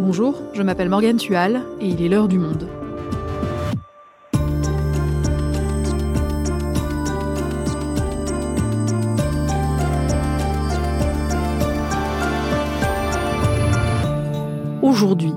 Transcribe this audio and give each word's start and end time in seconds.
Bonjour, 0.00 0.40
je 0.54 0.62
m'appelle 0.62 0.88
Morgane 0.88 1.16
Tual 1.16 1.64
et 1.80 1.88
il 1.88 2.00
est 2.00 2.08
l'heure 2.08 2.28
du 2.28 2.38
monde. 2.38 2.68
Aujourd'hui, 14.82 15.32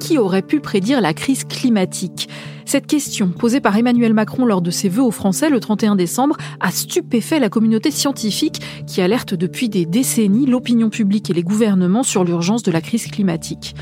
qui 0.00 0.16
aurait 0.16 0.40
pu 0.40 0.60
prédire 0.60 1.02
la 1.02 1.12
crise 1.12 1.44
climatique? 1.44 2.28
Cette 2.66 2.88
question, 2.88 3.28
posée 3.28 3.60
par 3.60 3.76
Emmanuel 3.76 4.12
Macron 4.12 4.44
lors 4.44 4.60
de 4.60 4.72
ses 4.72 4.88
vœux 4.88 5.04
aux 5.04 5.12
Français 5.12 5.50
le 5.50 5.60
31 5.60 5.94
décembre, 5.94 6.36
a 6.58 6.72
stupéfait 6.72 7.38
la 7.38 7.48
communauté 7.48 7.92
scientifique 7.92 8.60
qui 8.88 9.00
alerte 9.00 9.34
depuis 9.34 9.68
des 9.68 9.86
décennies 9.86 10.46
l'opinion 10.46 10.90
publique 10.90 11.30
et 11.30 11.32
les 11.32 11.44
gouvernements 11.44 12.02
sur 12.02 12.24
l'urgence 12.24 12.64
de 12.64 12.72
la 12.72 12.80
crise 12.80 13.06
climatique. 13.06 13.76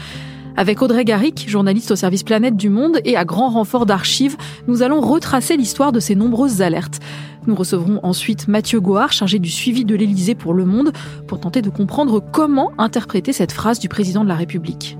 Avec 0.54 0.82
Audrey 0.82 1.06
Garrick, 1.06 1.48
journaliste 1.48 1.92
au 1.92 1.96
service 1.96 2.24
Planète 2.24 2.56
du 2.56 2.68
Monde, 2.68 3.00
et 3.06 3.16
à 3.16 3.24
grand 3.24 3.48
renfort 3.48 3.86
d'archives, 3.86 4.36
nous 4.68 4.82
allons 4.82 5.00
retracer 5.00 5.56
l'histoire 5.56 5.90
de 5.90 5.98
ces 5.98 6.14
nombreuses 6.14 6.60
alertes. 6.60 7.00
Nous 7.46 7.54
recevrons 7.54 8.00
ensuite 8.02 8.48
Mathieu 8.48 8.80
Goard, 8.80 9.12
chargé 9.12 9.38
du 9.38 9.50
suivi 9.50 9.86
de 9.86 9.96
l'Élysée 9.96 10.34
pour 10.34 10.52
Le 10.52 10.66
Monde, 10.66 10.92
pour 11.26 11.40
tenter 11.40 11.62
de 11.62 11.70
comprendre 11.70 12.20
comment 12.20 12.70
interpréter 12.76 13.32
cette 13.32 13.52
phrase 13.52 13.78
du 13.78 13.88
président 13.88 14.24
de 14.24 14.28
la 14.28 14.36
République. 14.36 14.98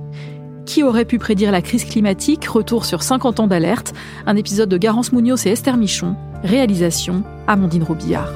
Qui 0.66 0.82
aurait 0.82 1.04
pu 1.04 1.18
prédire 1.18 1.52
la 1.52 1.60
crise 1.60 1.84
climatique? 1.84 2.46
Retour 2.46 2.84
sur 2.84 3.02
50 3.02 3.40
ans 3.40 3.46
d'alerte. 3.46 3.92
Un 4.26 4.36
épisode 4.36 4.68
de 4.68 4.78
Garance 4.78 5.12
Munoz 5.12 5.46
et 5.46 5.50
Esther 5.50 5.76
Michon. 5.76 6.16
Réalisation 6.42 7.22
Amandine 7.46 7.82
Robillard. 7.82 8.32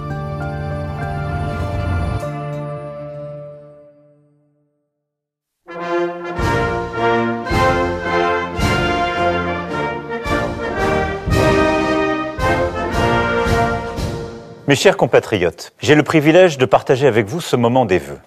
Mes 14.66 14.76
chers 14.76 14.98
compatriotes, 14.98 15.72
j'ai 15.80 15.94
le 15.94 16.02
privilège 16.02 16.58
de 16.58 16.66
partager 16.66 17.06
avec 17.06 17.26
vous 17.26 17.40
ce 17.40 17.56
moment 17.56 17.86
des 17.86 17.96
vœux. 17.96 18.18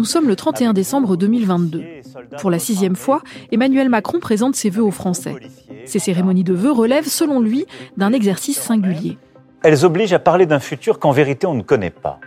Nous 0.00 0.06
sommes 0.06 0.28
le 0.28 0.34
31 0.34 0.72
décembre 0.72 1.14
2022. 1.14 1.84
Pour 2.40 2.50
la 2.50 2.58
sixième 2.58 2.96
fois, 2.96 3.20
Emmanuel 3.52 3.90
Macron 3.90 4.18
présente 4.18 4.56
ses 4.56 4.70
vœux 4.70 4.82
aux 4.82 4.90
Français. 4.90 5.36
Ces 5.84 5.98
cérémonies 5.98 6.42
de 6.42 6.54
vœux 6.54 6.72
relèvent, 6.72 7.06
selon 7.06 7.38
lui, 7.38 7.66
d'un 7.98 8.14
exercice 8.14 8.58
singulier. 8.58 9.18
Elles 9.62 9.84
obligent 9.84 10.14
à 10.14 10.18
parler 10.18 10.46
d'un 10.46 10.58
futur 10.58 11.00
qu'en 11.00 11.10
vérité 11.10 11.46
on 11.46 11.52
ne 11.52 11.60
connaît 11.60 11.90
pas, 11.90 12.18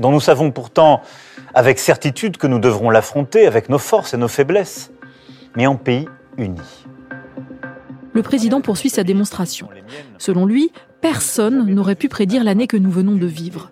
dont 0.00 0.10
nous 0.10 0.18
savons 0.18 0.50
pourtant 0.50 1.00
avec 1.54 1.78
certitude 1.78 2.38
que 2.38 2.48
nous 2.48 2.58
devrons 2.58 2.90
l'affronter 2.90 3.46
avec 3.46 3.68
nos 3.68 3.78
forces 3.78 4.12
et 4.12 4.16
nos 4.16 4.26
faiblesses, 4.26 4.90
mais 5.54 5.68
en 5.68 5.76
pays 5.76 6.08
uni. 6.38 6.58
Le 8.14 8.22
président 8.22 8.60
poursuit 8.60 8.90
sa 8.90 9.04
démonstration. 9.04 9.68
Selon 10.18 10.44
lui, 10.44 10.72
personne 11.00 11.72
n'aurait 11.72 11.94
pu 11.94 12.08
prédire 12.08 12.42
l'année 12.42 12.66
que 12.66 12.76
nous 12.76 12.90
venons 12.90 13.14
de 13.14 13.26
vivre. 13.26 13.70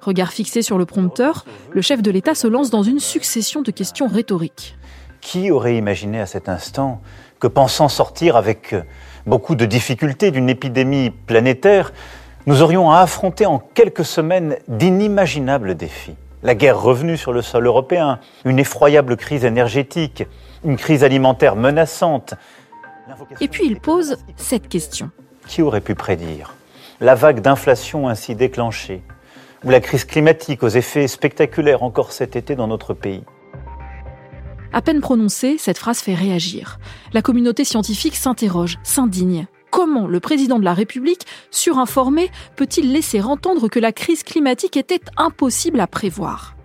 Regard 0.00 0.32
fixé 0.32 0.62
sur 0.62 0.78
le 0.78 0.86
prompteur, 0.86 1.44
le 1.70 1.82
chef 1.82 2.00
de 2.00 2.10
l'État 2.10 2.34
se 2.34 2.46
lance 2.46 2.70
dans 2.70 2.82
une 2.82 3.00
succession 3.00 3.60
de 3.60 3.70
questions 3.70 4.06
rhétoriques. 4.06 4.76
Qui 5.20 5.50
aurait 5.50 5.76
imaginé 5.76 6.20
à 6.20 6.26
cet 6.26 6.48
instant 6.48 7.02
que 7.38 7.46
pensant 7.46 7.88
sortir 7.88 8.36
avec 8.36 8.74
beaucoup 9.26 9.54
de 9.54 9.66
difficultés 9.66 10.30
d'une 10.30 10.48
épidémie 10.48 11.10
planétaire, 11.10 11.92
nous 12.46 12.62
aurions 12.62 12.90
à 12.90 13.00
affronter 13.00 13.44
en 13.44 13.58
quelques 13.58 14.04
semaines 14.04 14.56
d'inimaginables 14.68 15.74
défis? 15.74 16.16
La 16.42 16.54
guerre 16.54 16.80
revenue 16.80 17.18
sur 17.18 17.34
le 17.34 17.42
sol 17.42 17.66
européen, 17.66 18.18
une 18.46 18.58
effroyable 18.58 19.18
crise 19.18 19.44
énergétique, 19.44 20.24
une 20.64 20.78
crise 20.78 21.04
alimentaire 21.04 21.56
menaçante. 21.56 22.34
Et 23.42 23.48
puis 23.48 23.66
il 23.66 23.78
pose 23.78 24.16
cette 24.36 24.68
question. 24.68 25.10
Qui 25.46 25.60
aurait 25.60 25.82
pu 25.82 25.94
prédire 25.94 26.54
la 27.00 27.14
vague 27.14 27.40
d'inflation 27.40 28.08
ainsi 28.08 28.34
déclenchée 28.34 29.02
ou 29.64 29.70
la 29.70 29.80
crise 29.80 30.04
climatique 30.04 30.62
aux 30.62 30.68
effets 30.68 31.08
spectaculaires 31.08 31.82
encore 31.82 32.12
cet 32.12 32.36
été 32.36 32.56
dans 32.56 32.66
notre 32.66 32.94
pays. 32.94 33.22
À 34.72 34.82
peine 34.82 35.00
prononcée, 35.00 35.56
cette 35.58 35.78
phrase 35.78 36.00
fait 36.00 36.14
réagir. 36.14 36.78
La 37.12 37.22
communauté 37.22 37.64
scientifique 37.64 38.16
s'interroge, 38.16 38.78
s'indigne. 38.84 39.46
Comment 39.70 40.06
le 40.06 40.20
président 40.20 40.58
de 40.58 40.64
la 40.64 40.74
République, 40.74 41.26
surinformé, 41.50 42.30
peut-il 42.56 42.92
laisser 42.92 43.20
entendre 43.20 43.68
que 43.68 43.80
la 43.80 43.92
crise 43.92 44.22
climatique 44.22 44.76
était 44.76 45.00
impossible 45.16 45.80
à 45.80 45.86
prévoir? 45.86 46.56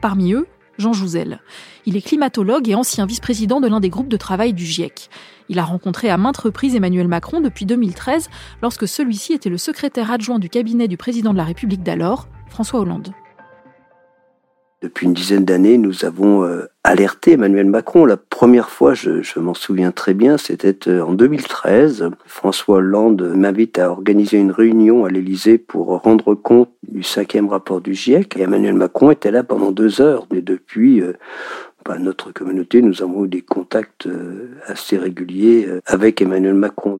Parmi 0.00 0.32
eux, 0.32 0.46
Jean 0.82 0.92
Jouzel. 0.92 1.40
Il 1.86 1.96
est 1.96 2.02
climatologue 2.02 2.68
et 2.68 2.74
ancien 2.74 3.06
vice-président 3.06 3.60
de 3.60 3.68
l'un 3.68 3.80
des 3.80 3.88
groupes 3.88 4.08
de 4.08 4.16
travail 4.18 4.52
du 4.52 4.66
GIEC. 4.66 5.08
Il 5.48 5.58
a 5.58 5.64
rencontré 5.64 6.10
à 6.10 6.18
maintes 6.18 6.36
reprises 6.36 6.74
Emmanuel 6.74 7.08
Macron 7.08 7.40
depuis 7.40 7.64
2013, 7.64 8.28
lorsque 8.60 8.86
celui-ci 8.86 9.32
était 9.32 9.48
le 9.48 9.58
secrétaire 9.58 10.10
adjoint 10.10 10.38
du 10.38 10.50
cabinet 10.50 10.88
du 10.88 10.96
président 10.96 11.32
de 11.32 11.38
la 11.38 11.44
République 11.44 11.82
d'alors, 11.82 12.28
François 12.48 12.80
Hollande. 12.80 13.14
Depuis 14.82 15.06
une 15.06 15.12
dizaine 15.12 15.44
d'années, 15.44 15.78
nous 15.78 16.04
avons 16.04 16.44
euh, 16.44 16.66
alerté 16.82 17.32
Emmanuel 17.32 17.66
Macron. 17.66 18.04
La 18.04 18.16
première 18.16 18.68
fois, 18.68 18.94
je, 18.94 19.38
m'en 19.38 19.54
souviens 19.54 19.92
très 19.92 20.12
bien, 20.12 20.38
c'était 20.38 20.88
euh, 20.88 21.04
en 21.04 21.12
2013. 21.12 22.10
François 22.26 22.78
Hollande 22.78 23.32
m'invite 23.36 23.78
à 23.78 23.92
organiser 23.92 24.38
une 24.38 24.50
réunion 24.50 25.04
à 25.04 25.08
l'Élysée 25.08 25.56
pour 25.56 26.00
rendre 26.00 26.34
compte 26.34 26.70
du 26.88 27.04
cinquième 27.04 27.48
rapport 27.48 27.80
du 27.80 27.94
GIEC. 27.94 28.36
Et 28.36 28.42
Emmanuel 28.42 28.74
Macron 28.74 29.12
était 29.12 29.30
là 29.30 29.44
pendant 29.44 29.70
deux 29.70 30.00
heures. 30.00 30.26
Mais 30.32 30.42
depuis, 30.42 31.00
euh, 31.00 31.12
bah, 31.84 31.98
notre 31.98 32.32
communauté, 32.32 32.82
nous 32.82 33.02
avons 33.02 33.26
eu 33.26 33.28
des 33.28 33.42
contacts 33.42 34.08
assez 34.66 34.98
réguliers 34.98 35.68
avec 35.86 36.20
Emmanuel 36.20 36.54
Macron. 36.54 36.98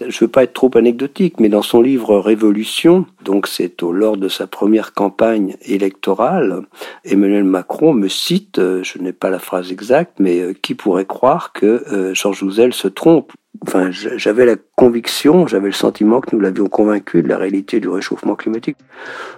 Je 0.00 0.06
ne 0.06 0.20
veux 0.20 0.28
pas 0.28 0.44
être 0.44 0.52
trop 0.52 0.70
anecdotique, 0.76 1.40
mais 1.40 1.48
dans 1.48 1.62
son 1.62 1.82
livre 1.82 2.18
Révolution, 2.18 3.06
donc 3.24 3.48
c'est 3.48 3.82
au 3.82 3.90
lors 3.90 4.16
de 4.16 4.28
sa 4.28 4.46
première 4.46 4.94
campagne 4.94 5.56
électorale, 5.62 6.62
Emmanuel 7.04 7.42
Macron 7.42 7.94
me 7.94 8.06
cite, 8.08 8.60
euh, 8.60 8.84
je 8.84 8.98
n'ai 8.98 9.12
pas 9.12 9.28
la 9.28 9.40
phrase 9.40 9.72
exacte, 9.72 10.12
mais 10.20 10.38
euh, 10.38 10.52
qui 10.52 10.76
pourrait 10.76 11.04
croire 11.04 11.52
que 11.52 11.82
euh, 11.92 12.14
Georges 12.14 12.38
Jouzel 12.38 12.72
se 12.72 12.88
trompe 12.88 13.32
Enfin, 13.66 13.90
j'avais 13.90 14.44
la 14.46 14.54
conviction, 14.76 15.48
j'avais 15.48 15.66
le 15.66 15.72
sentiment 15.72 16.20
que 16.20 16.36
nous 16.36 16.40
l'avions 16.40 16.68
convaincu 16.68 17.24
de 17.24 17.28
la 17.28 17.38
réalité 17.38 17.80
du 17.80 17.88
réchauffement 17.88 18.36
climatique. 18.36 18.76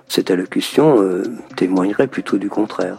Cette 0.09 0.31
allocution 0.31 1.23
témoignerait 1.57 2.09
plutôt 2.09 2.37
du 2.37 2.51
contraire. 2.51 2.99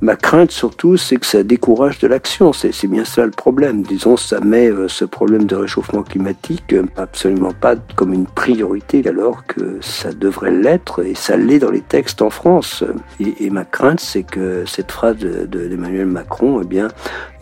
Ma 0.00 0.14
crainte 0.14 0.52
surtout, 0.52 0.96
c'est 0.96 1.16
que 1.16 1.26
ça 1.26 1.42
décourage 1.42 1.98
de 1.98 2.06
l'action. 2.06 2.52
C'est 2.52 2.86
bien 2.86 3.04
ça 3.04 3.24
le 3.24 3.32
problème. 3.32 3.82
Disons, 3.82 4.16
ça 4.16 4.38
met 4.40 4.68
euh, 4.68 4.86
ce 4.86 5.04
problème 5.04 5.44
de 5.44 5.56
réchauffement 5.56 6.04
climatique 6.04 6.72
euh, 6.72 6.84
absolument 6.96 7.52
pas 7.52 7.74
comme 7.96 8.12
une 8.12 8.26
priorité 8.26 9.02
alors 9.08 9.44
que 9.46 9.78
ça 9.80 10.12
devrait 10.12 10.52
l'être 10.52 11.04
et 11.04 11.16
ça 11.16 11.36
l'est 11.36 11.58
dans 11.58 11.72
les 11.72 11.80
textes 11.80 12.22
en 12.22 12.30
France. 12.30 12.84
Et, 13.18 13.50
ma 13.50 13.64
crainte, 13.64 13.98
c'est 13.98 14.22
que 14.22 14.64
cette 14.66 14.92
phrase 14.92 15.16
d'Emmanuel 15.16 16.06
de, 16.06 16.12
Macron, 16.12 16.60
eh 16.62 16.66
bien, 16.66 16.88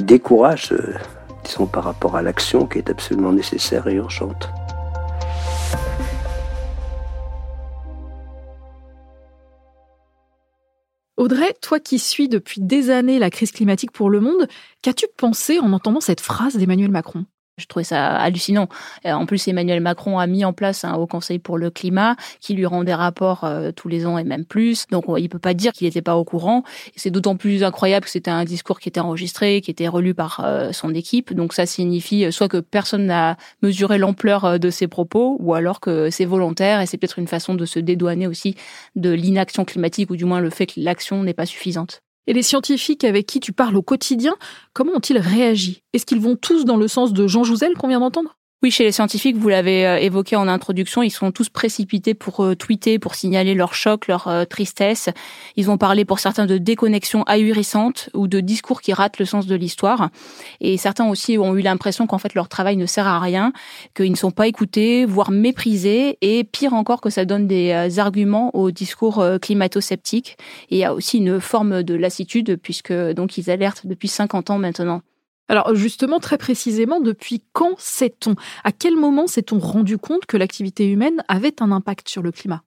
décourage, 0.00 0.72
euh, 0.72 0.94
disons, 1.44 1.66
par 1.66 1.84
rapport 1.84 2.16
à 2.16 2.22
l'action 2.22 2.66
qui 2.66 2.78
est 2.78 2.88
absolument 2.88 3.32
nécessaire 3.32 3.86
et 3.86 3.94
urgente. 3.94 4.48
Audrey, 11.16 11.54
toi 11.62 11.80
qui 11.80 11.98
suis 11.98 12.28
depuis 12.28 12.60
des 12.60 12.90
années 12.90 13.18
la 13.18 13.30
crise 13.30 13.50
climatique 13.50 13.90
pour 13.90 14.10
le 14.10 14.20
monde, 14.20 14.48
qu'as-tu 14.82 15.06
pensé 15.16 15.58
en 15.58 15.72
entendant 15.72 16.00
cette 16.00 16.20
phrase 16.20 16.56
d'Emmanuel 16.56 16.90
Macron? 16.90 17.24
Je 17.58 17.66
trouvais 17.66 17.84
ça 17.84 18.16
hallucinant. 18.16 18.68
Euh, 19.06 19.12
en 19.12 19.24
plus, 19.24 19.48
Emmanuel 19.48 19.80
Macron 19.80 20.18
a 20.18 20.26
mis 20.26 20.44
en 20.44 20.52
place 20.52 20.84
un 20.84 20.94
haut 20.94 21.06
conseil 21.06 21.38
pour 21.38 21.56
le 21.56 21.70
climat 21.70 22.16
qui 22.40 22.54
lui 22.54 22.66
rend 22.66 22.84
des 22.84 22.92
rapports 22.92 23.44
euh, 23.44 23.72
tous 23.72 23.88
les 23.88 24.04
ans 24.06 24.18
et 24.18 24.24
même 24.24 24.44
plus. 24.44 24.86
Donc, 24.90 25.04
il 25.16 25.28
peut 25.28 25.38
pas 25.38 25.54
dire 25.54 25.72
qu'il 25.72 25.86
n'était 25.86 26.02
pas 26.02 26.16
au 26.16 26.24
courant. 26.24 26.64
C'est 26.96 27.10
d'autant 27.10 27.36
plus 27.36 27.64
incroyable 27.64 28.04
que 28.04 28.10
c'était 28.10 28.30
un 28.30 28.44
discours 28.44 28.78
qui 28.78 28.90
était 28.90 29.00
enregistré, 29.00 29.62
qui 29.62 29.70
était 29.70 29.88
relu 29.88 30.14
par 30.14 30.42
euh, 30.44 30.72
son 30.72 30.94
équipe. 30.94 31.32
Donc, 31.32 31.54
ça 31.54 31.64
signifie 31.64 32.30
soit 32.30 32.48
que 32.48 32.58
personne 32.58 33.06
n'a 33.06 33.36
mesuré 33.62 33.96
l'ampleur 33.96 34.60
de 34.60 34.70
ses 34.70 34.86
propos, 34.86 35.36
ou 35.40 35.54
alors 35.54 35.80
que 35.80 36.10
c'est 36.10 36.26
volontaire 36.26 36.80
et 36.80 36.86
c'est 36.86 36.98
peut-être 36.98 37.18
une 37.18 37.28
façon 37.28 37.54
de 37.54 37.64
se 37.64 37.78
dédouaner 37.78 38.26
aussi 38.26 38.54
de 38.96 39.10
l'inaction 39.10 39.64
climatique, 39.64 40.10
ou 40.10 40.16
du 40.16 40.24
moins 40.26 40.40
le 40.40 40.50
fait 40.50 40.66
que 40.66 40.74
l'action 40.76 41.22
n'est 41.22 41.34
pas 41.34 41.46
suffisante. 41.46 42.02
Et 42.26 42.32
les 42.32 42.42
scientifiques 42.42 43.04
avec 43.04 43.26
qui 43.26 43.40
tu 43.40 43.52
parles 43.52 43.76
au 43.76 43.82
quotidien, 43.82 44.34
comment 44.72 44.92
ont-ils 44.92 45.18
réagi? 45.18 45.82
Est-ce 45.92 46.06
qu'ils 46.06 46.20
vont 46.20 46.36
tous 46.36 46.64
dans 46.64 46.76
le 46.76 46.88
sens 46.88 47.12
de 47.12 47.26
Jean 47.26 47.44
Jouzel 47.44 47.74
qu'on 47.74 47.88
vient 47.88 48.00
d'entendre? 48.00 48.35
Oui, 48.62 48.70
chez 48.70 48.84
les 48.84 48.92
scientifiques, 48.92 49.36
vous 49.36 49.50
l'avez 49.50 49.86
euh, 49.86 49.98
évoqué 49.98 50.34
en 50.34 50.48
introduction, 50.48 51.02
ils 51.02 51.10
sont 51.10 51.30
tous 51.30 51.50
précipités 51.50 52.14
pour 52.14 52.42
euh, 52.42 52.54
tweeter, 52.54 52.98
pour 52.98 53.14
signaler 53.14 53.52
leur 53.52 53.74
choc, 53.74 54.06
leur 54.06 54.28
euh, 54.28 54.46
tristesse. 54.46 55.10
Ils 55.56 55.66
vont 55.66 55.76
parler 55.76 56.06
pour 56.06 56.20
certains 56.20 56.46
de 56.46 56.56
déconnexion 56.56 57.22
ahurissante 57.24 58.08
ou 58.14 58.28
de 58.28 58.40
discours 58.40 58.80
qui 58.80 58.94
ratent 58.94 59.18
le 59.18 59.26
sens 59.26 59.46
de 59.46 59.54
l'histoire. 59.54 60.08
Et 60.62 60.78
certains 60.78 61.06
aussi 61.06 61.36
ont 61.36 61.54
eu 61.54 61.60
l'impression 61.60 62.06
qu'en 62.06 62.16
fait 62.16 62.32
leur 62.32 62.48
travail 62.48 62.78
ne 62.78 62.86
sert 62.86 63.06
à 63.06 63.20
rien, 63.20 63.52
qu'ils 63.94 64.10
ne 64.10 64.16
sont 64.16 64.30
pas 64.30 64.46
écoutés, 64.46 65.04
voire 65.04 65.30
méprisés, 65.30 66.16
et 66.22 66.42
pire 66.42 66.72
encore 66.72 67.02
que 67.02 67.10
ça 67.10 67.26
donne 67.26 67.46
des 67.46 67.98
arguments 67.98 68.56
au 68.56 68.70
discours 68.70 69.22
climato-sceptique. 69.42 70.38
Et 70.70 70.76
il 70.76 70.78
y 70.78 70.84
a 70.84 70.94
aussi 70.94 71.18
une 71.18 71.42
forme 71.42 71.82
de 71.82 71.94
lassitude 71.94 72.56
puisque 72.56 72.94
donc 73.12 73.36
ils 73.36 73.50
alertent 73.50 73.86
depuis 73.86 74.08
50 74.08 74.48
ans 74.48 74.58
maintenant. 74.58 75.02
Alors 75.48 75.74
justement, 75.74 76.18
très 76.18 76.38
précisément, 76.38 77.00
depuis 77.00 77.42
quand 77.52 77.74
sait-on? 77.78 78.34
À 78.64 78.72
quel 78.72 78.96
moment 78.96 79.26
s'est-on 79.26 79.58
rendu 79.58 79.98
compte 79.98 80.26
que 80.26 80.36
l'activité 80.36 80.90
humaine 80.90 81.22
avait 81.28 81.62
un 81.62 81.70
impact 81.70 82.08
sur 82.08 82.22
le 82.22 82.32
climat? 82.32 82.62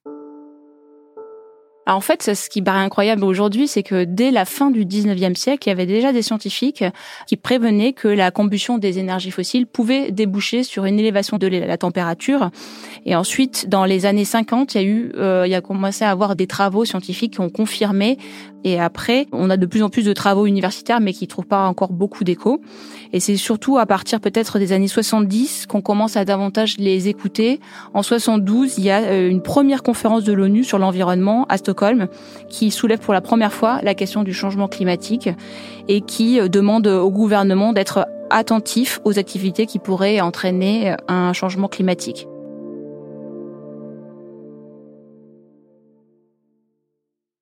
En 1.86 2.00
fait, 2.00 2.34
ce 2.34 2.48
qui 2.48 2.62
paraît 2.62 2.84
incroyable 2.84 3.24
aujourd'hui, 3.24 3.66
c'est 3.66 3.82
que 3.82 4.04
dès 4.04 4.30
la 4.30 4.44
fin 4.44 4.70
du 4.70 4.84
19e 4.84 5.34
siècle, 5.34 5.66
il 5.66 5.70
y 5.70 5.72
avait 5.72 5.86
déjà 5.86 6.12
des 6.12 6.22
scientifiques 6.22 6.84
qui 7.26 7.36
prévenaient 7.36 7.92
que 7.92 8.06
la 8.06 8.30
combustion 8.30 8.78
des 8.78 8.98
énergies 8.98 9.30
fossiles 9.30 9.66
pouvait 9.66 10.12
déboucher 10.12 10.62
sur 10.62 10.84
une 10.84 11.00
élévation 11.00 11.38
de 11.38 11.46
la 11.46 11.78
température. 11.78 12.50
Et 13.06 13.16
ensuite, 13.16 13.68
dans 13.68 13.86
les 13.86 14.06
années 14.06 14.24
50, 14.24 14.74
il 14.74 14.80
y 14.80 14.80
a 14.80 14.86
eu, 14.86 15.12
euh, 15.16 15.44
il 15.46 15.50
y 15.50 15.54
a 15.54 15.60
commencé 15.60 16.04
à 16.04 16.10
avoir 16.10 16.36
des 16.36 16.46
travaux 16.46 16.84
scientifiques 16.84 17.34
qui 17.34 17.40
ont 17.40 17.50
confirmé. 17.50 18.18
Et 18.64 18.78
après, 18.78 19.26
on 19.32 19.50
a 19.50 19.56
de 19.56 19.66
plus 19.66 19.82
en 19.82 19.88
plus 19.88 20.04
de 20.04 20.12
travaux 20.12 20.46
universitaires, 20.46 21.00
mais 21.00 21.12
qui 21.12 21.26
trouvent 21.26 21.46
pas 21.46 21.66
encore 21.66 21.92
beaucoup 21.92 22.24
d'écho. 22.24 22.60
Et 23.12 23.20
c'est 23.20 23.36
surtout 23.36 23.78
à 23.78 23.86
partir 23.86 24.20
peut-être 24.20 24.58
des 24.58 24.72
années 24.72 24.88
70 24.88 25.66
qu'on 25.66 25.80
commence 25.80 26.16
à 26.16 26.24
davantage 26.24 26.76
les 26.78 27.08
écouter. 27.08 27.60
En 27.94 28.02
72, 28.02 28.78
il 28.78 28.84
y 28.84 28.90
a 28.90 29.00
euh, 29.00 29.28
une 29.28 29.42
première 29.42 29.82
conférence 29.82 30.24
de 30.24 30.32
l'ONU 30.32 30.64
sur 30.64 30.78
l'environnement 30.78 31.46
à 31.48 31.56
Stockholm 31.56 32.08
qui 32.48 32.70
soulève 32.70 32.98
pour 32.98 33.14
la 33.14 33.20
première 33.20 33.52
fois 33.52 33.80
la 33.82 33.94
question 33.94 34.22
du 34.22 34.34
changement 34.34 34.68
climatique 34.68 35.28
et 35.88 36.00
qui 36.00 36.40
euh, 36.40 36.48
demande 36.48 36.86
au 36.86 37.10
gouvernement 37.10 37.72
d'être 37.72 38.06
attentif 38.30 39.00
aux 39.04 39.18
activités 39.18 39.66
qui 39.66 39.78
pourraient 39.78 40.20
entraîner 40.20 40.94
un 41.08 41.32
changement 41.32 41.66
climatique. 41.66 42.28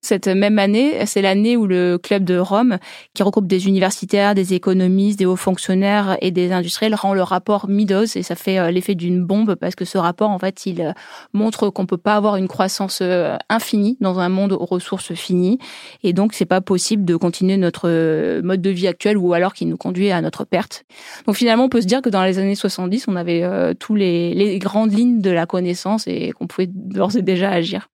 Cette 0.09 0.27
même 0.27 0.59
année, 0.59 1.05
c'est 1.05 1.21
l'année 1.21 1.59
où 1.59 1.67
le 1.67 1.99
club 1.99 2.25
de 2.25 2.39
Rome, 2.39 2.79
qui 3.13 3.23
regroupe 3.23 3.47
des 3.47 3.69
universitaires, 3.69 4.35
des 4.35 4.55
économistes, 4.55 5.19
des 5.19 5.27
hauts 5.27 5.37
fonctionnaires 5.37 6.17
et 6.23 6.31
des 6.31 6.51
industriels, 6.51 6.95
rend 6.95 7.13
le 7.13 7.23
rapport 7.23 7.69
Midos 7.69 8.17
et 8.17 8.23
ça 8.23 8.35
fait 8.35 8.59
euh, 8.59 8.71
l'effet 8.71 8.95
d'une 8.95 9.23
bombe 9.23 9.55
parce 9.55 9.75
que 9.75 9.85
ce 9.85 9.99
rapport, 9.99 10.31
en 10.31 10.39
fait, 10.39 10.65
il 10.65 10.81
euh, 10.81 10.93
montre 11.35 11.69
qu'on 11.69 11.85
peut 11.85 11.99
pas 11.99 12.17
avoir 12.17 12.37
une 12.37 12.49
croissance 12.49 13.01
euh, 13.03 13.37
infinie 13.51 13.99
dans 14.01 14.19
un 14.19 14.31
monde 14.31 14.53
aux 14.53 14.65
ressources 14.65 15.13
finies 15.13 15.59
et 16.03 16.15
donc 16.15 16.33
c'est 16.33 16.47
pas 16.47 16.63
possible 16.63 17.05
de 17.05 17.15
continuer 17.15 17.59
notre 17.59 18.41
mode 18.41 18.63
de 18.63 18.71
vie 18.71 18.89
actuel 18.89 19.19
ou 19.19 19.35
alors 19.35 19.53
qui 19.53 19.67
nous 19.67 19.77
conduit 19.77 20.11
à 20.11 20.23
notre 20.23 20.47
perte. 20.47 20.87
Donc 21.27 21.37
finalement, 21.37 21.65
on 21.65 21.69
peut 21.69 21.83
se 21.83 21.87
dire 21.87 22.01
que 22.01 22.09
dans 22.09 22.25
les 22.25 22.39
années 22.39 22.55
70, 22.55 23.09
on 23.09 23.17
avait 23.17 23.75
tous 23.75 23.95
les, 23.95 24.33
les 24.33 24.59
grandes 24.59 24.95
lignes 24.95 25.21
de 25.21 25.31
la 25.31 25.45
connaissance 25.45 26.07
et 26.07 26.33
qu'on 26.33 26.47
pouvait 26.47 26.67
d'ores 26.67 27.19
et 27.19 27.23
déjà 27.23 27.51
agir. 27.51 27.91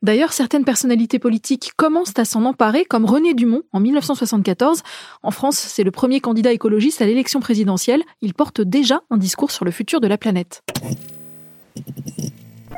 D'ailleurs, 0.00 0.32
certaines 0.32 0.64
personnalités 0.64 1.18
politiques 1.18 1.72
commencent 1.76 2.16
à 2.18 2.24
s'en 2.24 2.44
emparer, 2.44 2.84
comme 2.84 3.04
René 3.04 3.34
Dumont 3.34 3.62
en 3.72 3.80
1974. 3.80 4.82
En 5.24 5.32
France, 5.32 5.58
c'est 5.58 5.82
le 5.82 5.90
premier 5.90 6.20
candidat 6.20 6.52
écologiste 6.52 7.02
à 7.02 7.06
l'élection 7.06 7.40
présidentielle. 7.40 8.04
Il 8.20 8.32
porte 8.32 8.60
déjà 8.60 9.00
un 9.10 9.16
discours 9.16 9.50
sur 9.50 9.64
le 9.64 9.72
futur 9.72 10.00
de 10.00 10.06
la 10.06 10.16
planète. 10.16 10.62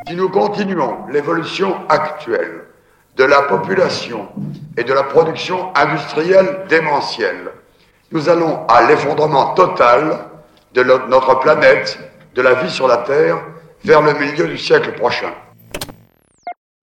Si 0.09 0.17
nous 0.17 0.31
continuons 0.31 1.07
l'évolution 1.13 1.77
actuelle 1.91 2.65
de 3.17 3.25
la 3.25 3.43
population 3.43 4.27
et 4.79 4.85
de 4.85 4.93
la 4.95 5.03
production 5.03 5.75
industrielle 5.77 6.65
démentielle, 6.71 7.51
nous 8.13 8.31
allons 8.31 8.67
à 8.67 8.89
l'effondrement 8.89 9.53
total 9.53 10.21
de 10.73 10.83
notre 10.83 11.39
planète, 11.41 11.99
de 12.35 12.41
la 12.41 12.55
vie 12.55 12.71
sur 12.71 12.89
la 12.89 12.97
Terre, 12.99 13.43
vers 13.85 14.01
le 14.01 14.15
milieu 14.15 14.49
du 14.49 14.57
siècle 14.57 14.95
prochain. 14.95 15.33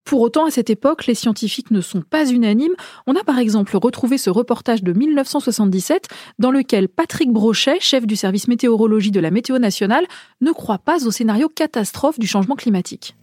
Pour 0.08 0.22
autant, 0.22 0.46
à 0.46 0.52
cette 0.52 0.70
époque, 0.70 1.06
les 1.06 1.16
scientifiques 1.16 1.70
ne 1.70 1.82
sont 1.82 2.00
pas 2.00 2.26
unanimes. 2.26 2.72
On 3.08 3.16
a 3.18 3.26
par 3.26 3.40
exemple 3.40 3.76
retrouvé 3.76 4.18
ce 4.18 4.30
reportage 4.30 4.82
de 4.82 4.94
1977 4.94 6.08
dans 6.40 6.50
lequel 6.50 6.88
Patrick 6.88 7.34
Brochet, 7.34 7.82
chef 7.82 8.08
du 8.08 8.16
service 8.16 8.48
météorologie 8.48 9.12
de 9.12 9.20
la 9.20 9.32
Météo 9.32 9.60
nationale, 9.60 10.06
ne 10.40 10.54
croit 10.54 10.78
pas 10.78 11.06
au 11.06 11.12
scénario 11.12 11.50
catastrophe 11.50 12.20
du 12.20 12.26
changement 12.26 12.56
climatique. 12.56 13.18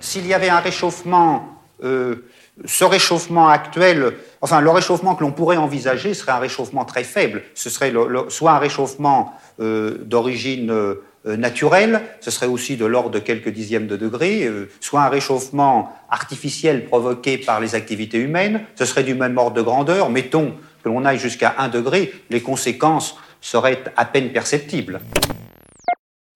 S'il 0.00 0.26
y 0.26 0.34
avait 0.34 0.48
un 0.48 0.58
réchauffement, 0.58 1.60
euh, 1.84 2.16
ce 2.64 2.82
réchauffement 2.82 3.48
actuel, 3.48 4.14
enfin 4.40 4.60
le 4.60 4.70
réchauffement 4.70 5.14
que 5.14 5.22
l'on 5.22 5.30
pourrait 5.30 5.58
envisager 5.58 6.12
serait 6.12 6.32
un 6.32 6.40
réchauffement 6.40 6.84
très 6.84 7.04
faible. 7.04 7.44
Ce 7.54 7.70
serait 7.70 7.92
soit 8.30 8.50
un 8.50 8.58
réchauffement 8.58 9.32
euh, 9.60 9.98
d'origine 10.02 10.70
euh, 10.72 10.96
naturel, 11.34 12.02
ce 12.20 12.30
serait 12.30 12.46
aussi 12.46 12.76
de 12.76 12.84
l'ordre 12.84 13.10
de 13.10 13.18
quelques 13.18 13.48
dixièmes 13.48 13.88
de 13.88 13.96
degrés, 13.96 14.44
euh, 14.44 14.70
soit 14.80 15.02
un 15.02 15.08
réchauffement 15.08 15.92
artificiel 16.08 16.84
provoqué 16.84 17.36
par 17.38 17.58
les 17.58 17.74
activités 17.74 18.18
humaines, 18.18 18.60
ce 18.76 18.84
serait 18.84 19.02
du 19.02 19.14
même 19.14 19.36
ordre 19.36 19.56
de 19.56 19.62
grandeur. 19.62 20.08
Mettons 20.08 20.54
que 20.84 20.88
l'on 20.88 21.04
aille 21.04 21.18
jusqu'à 21.18 21.56
un 21.58 21.68
degré, 21.68 22.12
les 22.30 22.42
conséquences 22.42 23.16
seraient 23.40 23.82
à 23.96 24.04
peine 24.04 24.30
perceptibles. 24.32 25.00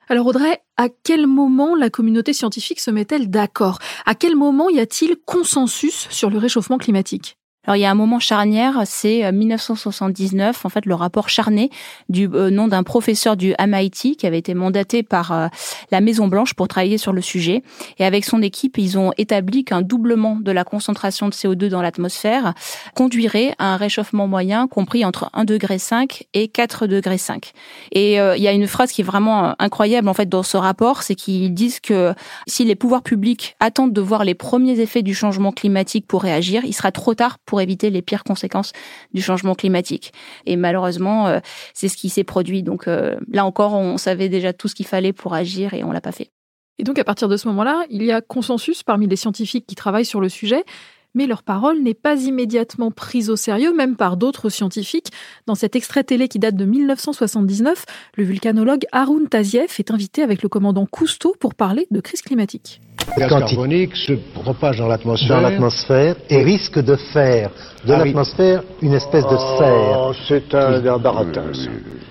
Alors 0.08 0.26
Audrey, 0.26 0.58
à 0.76 0.88
quel 1.04 1.28
moment 1.28 1.76
la 1.76 1.88
communauté 1.88 2.32
scientifique 2.32 2.80
se 2.80 2.90
met-elle 2.90 3.30
d'accord? 3.30 3.78
À 4.06 4.16
quel 4.16 4.34
moment 4.34 4.68
y 4.68 4.80
a-t-il 4.80 5.14
consensus 5.24 6.08
sur 6.10 6.30
le 6.30 6.38
réchauffement 6.38 6.78
climatique? 6.78 7.36
Alors 7.66 7.76
il 7.76 7.80
y 7.80 7.84
a 7.84 7.90
un 7.90 7.94
moment 7.94 8.18
charnière, 8.18 8.80
c'est 8.86 9.30
1979, 9.30 10.56
euh, 10.56 10.66
en 10.66 10.70
fait 10.70 10.86
le 10.86 10.94
rapport 10.94 11.28
Charnay 11.28 11.68
du 12.08 12.26
euh, 12.32 12.48
nom 12.48 12.68
d'un 12.68 12.82
professeur 12.82 13.36
du 13.36 13.54
MIT 13.60 14.16
qui 14.16 14.26
avait 14.26 14.38
été 14.38 14.54
mandaté 14.54 15.02
par 15.02 15.32
euh, 15.32 15.48
la 15.90 16.00
Maison 16.00 16.26
Blanche 16.26 16.54
pour 16.54 16.68
travailler 16.68 16.96
sur 16.96 17.12
le 17.12 17.20
sujet. 17.20 17.62
Et 17.98 18.06
avec 18.06 18.24
son 18.24 18.40
équipe, 18.40 18.78
ils 18.78 18.96
ont 18.96 19.12
établi 19.18 19.64
qu'un 19.64 19.82
doublement 19.82 20.38
de 20.40 20.50
la 20.52 20.64
concentration 20.64 21.28
de 21.28 21.34
CO2 21.34 21.68
dans 21.68 21.82
l'atmosphère 21.82 22.54
conduirait 22.94 23.54
à 23.58 23.74
un 23.74 23.76
réchauffement 23.76 24.26
moyen 24.26 24.66
compris 24.66 25.04
entre 25.04 25.30
1,5 25.34 25.44
degré 25.44 25.76
et 26.32 26.48
4 26.48 26.86
degrés 26.86 27.18
Et 27.92 28.14
il 28.14 28.42
y 28.42 28.48
a 28.48 28.52
une 28.52 28.66
phrase 28.66 28.90
qui 28.90 29.02
est 29.02 29.04
vraiment 29.04 29.54
incroyable 29.58 30.08
en 30.08 30.14
fait 30.14 30.28
dans 30.28 30.42
ce 30.42 30.56
rapport, 30.56 31.02
c'est 31.02 31.14
qu'ils 31.14 31.52
disent 31.52 31.80
que 31.80 32.14
si 32.46 32.64
les 32.64 32.74
pouvoirs 32.74 33.02
publics 33.02 33.56
attendent 33.60 33.92
de 33.92 34.00
voir 34.00 34.24
les 34.24 34.34
premiers 34.34 34.80
effets 34.80 35.02
du 35.02 35.14
changement 35.14 35.52
climatique 35.52 36.06
pour 36.06 36.22
réagir, 36.22 36.64
il 36.64 36.72
sera 36.72 36.90
trop 36.92 37.14
tard 37.14 37.38
éviter 37.58 37.90
les 37.90 38.02
pires 38.02 38.22
conséquences 38.22 38.72
du 39.12 39.22
changement 39.22 39.56
climatique. 39.56 40.12
Et 40.46 40.54
malheureusement, 40.56 41.26
euh, 41.26 41.40
c'est 41.74 41.88
ce 41.88 41.96
qui 41.96 42.10
s'est 42.10 42.22
produit. 42.22 42.62
Donc 42.62 42.86
euh, 42.86 43.16
là 43.32 43.44
encore, 43.44 43.72
on 43.72 43.96
savait 43.96 44.28
déjà 44.28 44.52
tout 44.52 44.68
ce 44.68 44.76
qu'il 44.76 44.86
fallait 44.86 45.12
pour 45.12 45.34
agir 45.34 45.74
et 45.74 45.82
on 45.82 45.90
l'a 45.90 46.00
pas 46.00 46.12
fait. 46.12 46.30
Et 46.78 46.84
donc 46.84 46.98
à 46.98 47.04
partir 47.04 47.28
de 47.28 47.36
ce 47.36 47.48
moment-là, 47.48 47.84
il 47.90 48.04
y 48.04 48.12
a 48.12 48.20
consensus 48.20 48.84
parmi 48.84 49.08
les 49.08 49.16
scientifiques 49.16 49.66
qui 49.66 49.74
travaillent 49.74 50.04
sur 50.04 50.20
le 50.20 50.28
sujet 50.28 50.64
mais 51.14 51.26
leur 51.26 51.42
parole 51.42 51.80
n'est 51.80 51.94
pas 51.94 52.16
immédiatement 52.22 52.90
prise 52.90 53.30
au 53.30 53.36
sérieux, 53.36 53.74
même 53.74 53.96
par 53.96 54.16
d'autres 54.16 54.48
scientifiques. 54.48 55.08
Dans 55.46 55.54
cet 55.54 55.76
extrait 55.76 56.04
télé 56.04 56.28
qui 56.28 56.38
date 56.38 56.56
de 56.56 56.64
1979, 56.64 57.84
le 58.16 58.24
vulcanologue 58.24 58.86
Arun 58.92 59.24
Taziev 59.28 59.74
est 59.78 59.90
invité 59.90 60.22
avec 60.22 60.42
le 60.42 60.48
commandant 60.48 60.86
Cousteau 60.86 61.34
pour 61.38 61.54
parler 61.54 61.86
de 61.90 62.00
crise 62.00 62.22
climatique. 62.22 62.80
Le 63.16 63.20
gaz 63.20 63.28
carbonique 63.28 63.96
se 63.96 64.12
propage 64.34 64.78
dans 64.78 64.88
l'atmosphère 64.88 66.16
et 66.28 66.42
risque 66.42 66.78
de 66.78 66.96
faire 67.12 67.50
de 67.86 67.92
ah 67.92 68.04
l'atmosphère 68.04 68.62
une 68.82 68.92
espèce 68.92 69.24
de 69.24 69.36
serre. 69.58 70.08
Oh, 70.08 70.12
c'est 70.28 70.54
un, 70.54 70.98
baratin. 70.98 71.44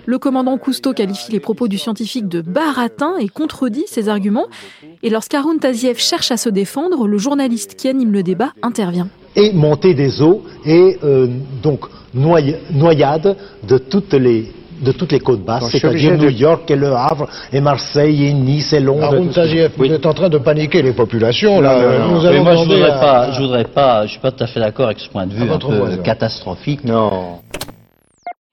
Le 0.05 0.17
commandant 0.17 0.57
Cousteau 0.57 0.93
qualifie 0.93 1.31
les 1.31 1.39
propos 1.39 1.67
du 1.67 1.77
scientifique 1.77 2.27
de 2.27 2.41
baratin 2.41 3.17
et 3.19 3.27
contredit 3.27 3.85
ses 3.87 4.09
arguments. 4.09 4.47
Et 5.03 5.09
lorsqu'Arun 5.09 5.57
Taziev 5.57 5.97
cherche 5.99 6.31
à 6.31 6.37
se 6.37 6.49
défendre, 6.49 7.07
le 7.07 7.17
journaliste 7.17 7.75
qui 7.75 7.87
anime 7.87 8.11
le 8.11 8.23
débat 8.23 8.51
intervient. 8.61 9.09
Et 9.35 9.53
montée 9.53 9.93
des 9.93 10.21
eaux 10.21 10.43
et 10.65 10.97
euh, 11.03 11.27
donc 11.61 11.85
noyade 12.13 13.37
de 13.67 13.77
toutes 13.77 14.13
les 14.13 14.51
de 14.81 14.91
toutes 14.91 15.11
les 15.11 15.19
côtes 15.19 15.43
basses, 15.43 15.69
c'est-à-dire 15.69 16.17
New 16.17 16.29
York 16.29 16.69
et 16.71 16.75
Le 16.75 16.93
Havre 16.93 17.27
et 17.51 17.61
Marseille 17.61 18.25
et 18.25 18.33
Nice 18.33 18.73
et 18.73 18.79
Londres. 18.79 19.03
Arun 19.03 19.27
Taziev, 19.27 19.71
vous 19.77 19.85
êtes 19.85 20.05
en 20.05 20.13
train 20.13 20.29
de 20.29 20.37
paniquer 20.37 20.81
les 20.81 20.93
populations 20.93 21.61
là. 21.61 21.99
moi 22.07 22.55
je 22.55 22.63
voudrais 22.63 22.99
pas, 22.99 23.31
je 23.31 23.41
voudrais 23.41 23.65
pas, 23.65 24.05
je 24.05 24.11
suis 24.11 24.19
pas 24.19 24.31
tout 24.31 24.43
à 24.43 24.47
fait 24.47 24.59
d'accord 24.59 24.85
avec 24.85 24.99
ce 24.99 25.09
point 25.09 25.25
de 25.25 25.33
vue 25.33 25.49
un 25.49 25.57
peu 25.57 25.97
catastrophique. 26.03 26.83
Non. 26.83 27.39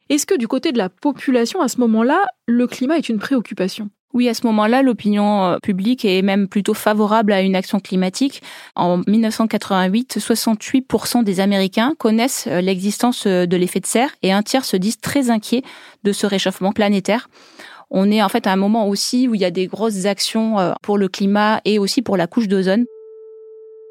Est-ce 0.09 0.25
que 0.25 0.38
du 0.38 0.47
côté 0.47 0.71
de 0.71 0.78
la 0.78 0.88
population, 0.88 1.61
à 1.61 1.68
ce 1.68 1.80
moment-là, 1.80 2.23
le 2.47 2.68
climat 2.68 2.97
est 2.97 3.09
une 3.09 3.18
préoccupation? 3.18 3.88
Oui, 4.17 4.31
à 4.31 4.35
ce 4.35 4.47
moment-là, 4.47 4.81
l'opinion 4.81 5.45
euh, 5.45 5.59
publique 5.59 6.07
est 6.07 6.23
même 6.23 6.49
plutôt 6.49 6.73
favorable 6.73 7.33
à 7.33 7.43
une 7.43 7.55
action 7.55 7.81
climatique. 7.81 8.43
En 8.75 9.03
1988, 9.07 10.17
68% 10.19 11.23
des 11.23 11.39
Américains 11.39 11.93
connaissent 11.99 12.47
euh, 12.47 12.63
l'existence 12.63 13.27
euh, 13.27 13.45
de 13.45 13.59
l'effet 13.59 13.79
de 13.79 13.85
serre 13.85 14.09
et 14.23 14.33
un 14.33 14.43
tiers 14.43 14.65
se 14.65 14.79
disent 14.79 15.01
très 15.01 15.29
inquiets 15.29 15.63
de 16.03 16.13
ce 16.13 16.27
réchauffement 16.27 16.73
planétaire. 16.73 17.29
On 17.91 18.11
est 18.11 18.23
en 18.23 18.31
fait 18.31 18.47
à 18.47 18.53
un 18.53 18.57
moment 18.57 18.89
aussi 18.89 19.29
où 19.29 19.35
il 19.35 19.43
y 19.43 19.45
a 19.45 19.51
des 19.51 19.67
grosses 19.67 20.07
actions 20.07 20.57
pour 20.83 20.97
le 20.97 21.09
climat 21.09 21.61
et 21.67 21.79
aussi 21.79 22.01
pour 22.01 22.17
la 22.17 22.27
couche 22.27 22.49
d'ozone. 22.49 22.87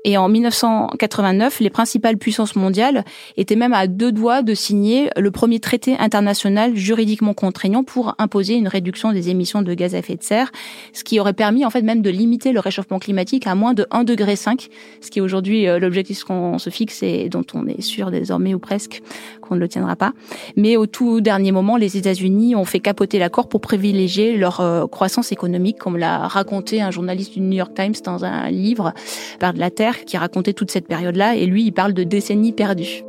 Et 0.08 0.18
en 0.18 0.30
1989, 0.30 1.62
les 1.62 1.72
principales 1.72 2.18
puissances 2.18 2.56
mondiales 2.56 3.04
étaient 3.38 3.56
même 3.56 3.74
à 3.74 3.88
deux 3.88 4.12
doigts 4.12 4.44
de 4.44 4.54
signer 4.54 5.10
le 5.18 5.32
premier 5.32 5.60
traité 5.60 5.98
international 5.98 6.76
juridiquement 6.76 7.34
contraignant 7.34 7.84
pour 7.84 8.14
imposer 8.20 8.54
une 8.54 8.68
réduction 8.68 9.12
des 9.12 9.30
émissions 9.30 9.64
de 9.64 9.74
gaz 9.74 9.96
à 9.96 9.98
effet 9.98 10.16
de 10.16 10.22
serre, 10.22 10.52
ce 10.94 11.04
qui 11.04 11.20
aurait 11.20 11.34
permis 11.34 11.66
en 11.66 11.72
fait 11.72 11.82
même 11.82 12.04
de 12.04 12.12
limiter 12.12 12.52
le 12.52 12.60
réchauffement 12.60 13.00
climatique 13.00 13.48
à 13.48 13.56
moins 13.56 13.74
de 13.74 13.86
1,5 13.86 14.06
degré, 14.06 14.36
ce 14.36 15.10
qui 15.10 15.18
est 15.18 15.22
aujourd'hui 15.24 15.68
euh, 15.68 15.80
l'objectif 15.80 16.24
qu'on 16.24 16.60
se 16.60 16.70
fixe 16.70 17.02
et 17.02 17.28
dont 17.28 17.46
on 17.56 17.66
est 17.66 17.82
sûr 17.82 18.12
désormais 18.12 18.54
ou 18.54 18.60
presque 18.60 19.02
qu'on 19.42 19.56
ne 19.56 19.60
le 19.60 19.68
tiendra 19.68 19.96
pas. 19.96 20.14
Mais 20.56 20.78
au 20.78 20.86
tout 20.86 21.20
dernier 21.20 21.52
moment, 21.52 21.78
les 21.78 21.98
États-Unis 21.98 22.56
ont 22.56 22.66
fait 22.66 22.80
capoter 22.80 23.18
l'accord 23.18 23.50
pour 23.50 23.60
privilégier 23.60 24.38
leur 24.38 24.60
euh, 24.60 24.86
croissance 24.86 25.32
économique, 25.32 25.80
comme 25.80 25.98
l'a 25.98 26.28
raconté 26.28 26.80
un 26.80 26.92
journaliste 26.92 27.34
du 27.34 27.42
New 27.42 27.58
York 27.58 27.74
Times 27.74 27.96
dans 28.04 28.24
un 28.24 28.52
livre, 28.52 28.94
Par 29.40 29.56
de 29.56 29.60
la 29.60 29.72
Terre, 29.72 29.95
qui 30.06 30.18
racontait 30.18 30.54
toute 30.54 30.72
cette 30.72 30.88
période-là, 30.88 31.36
et 31.36 31.46
lui, 31.46 31.64
il 31.64 31.72
parle 31.72 31.94
de 31.94 32.04
décennies 32.04 32.54
perdues. 32.54 33.04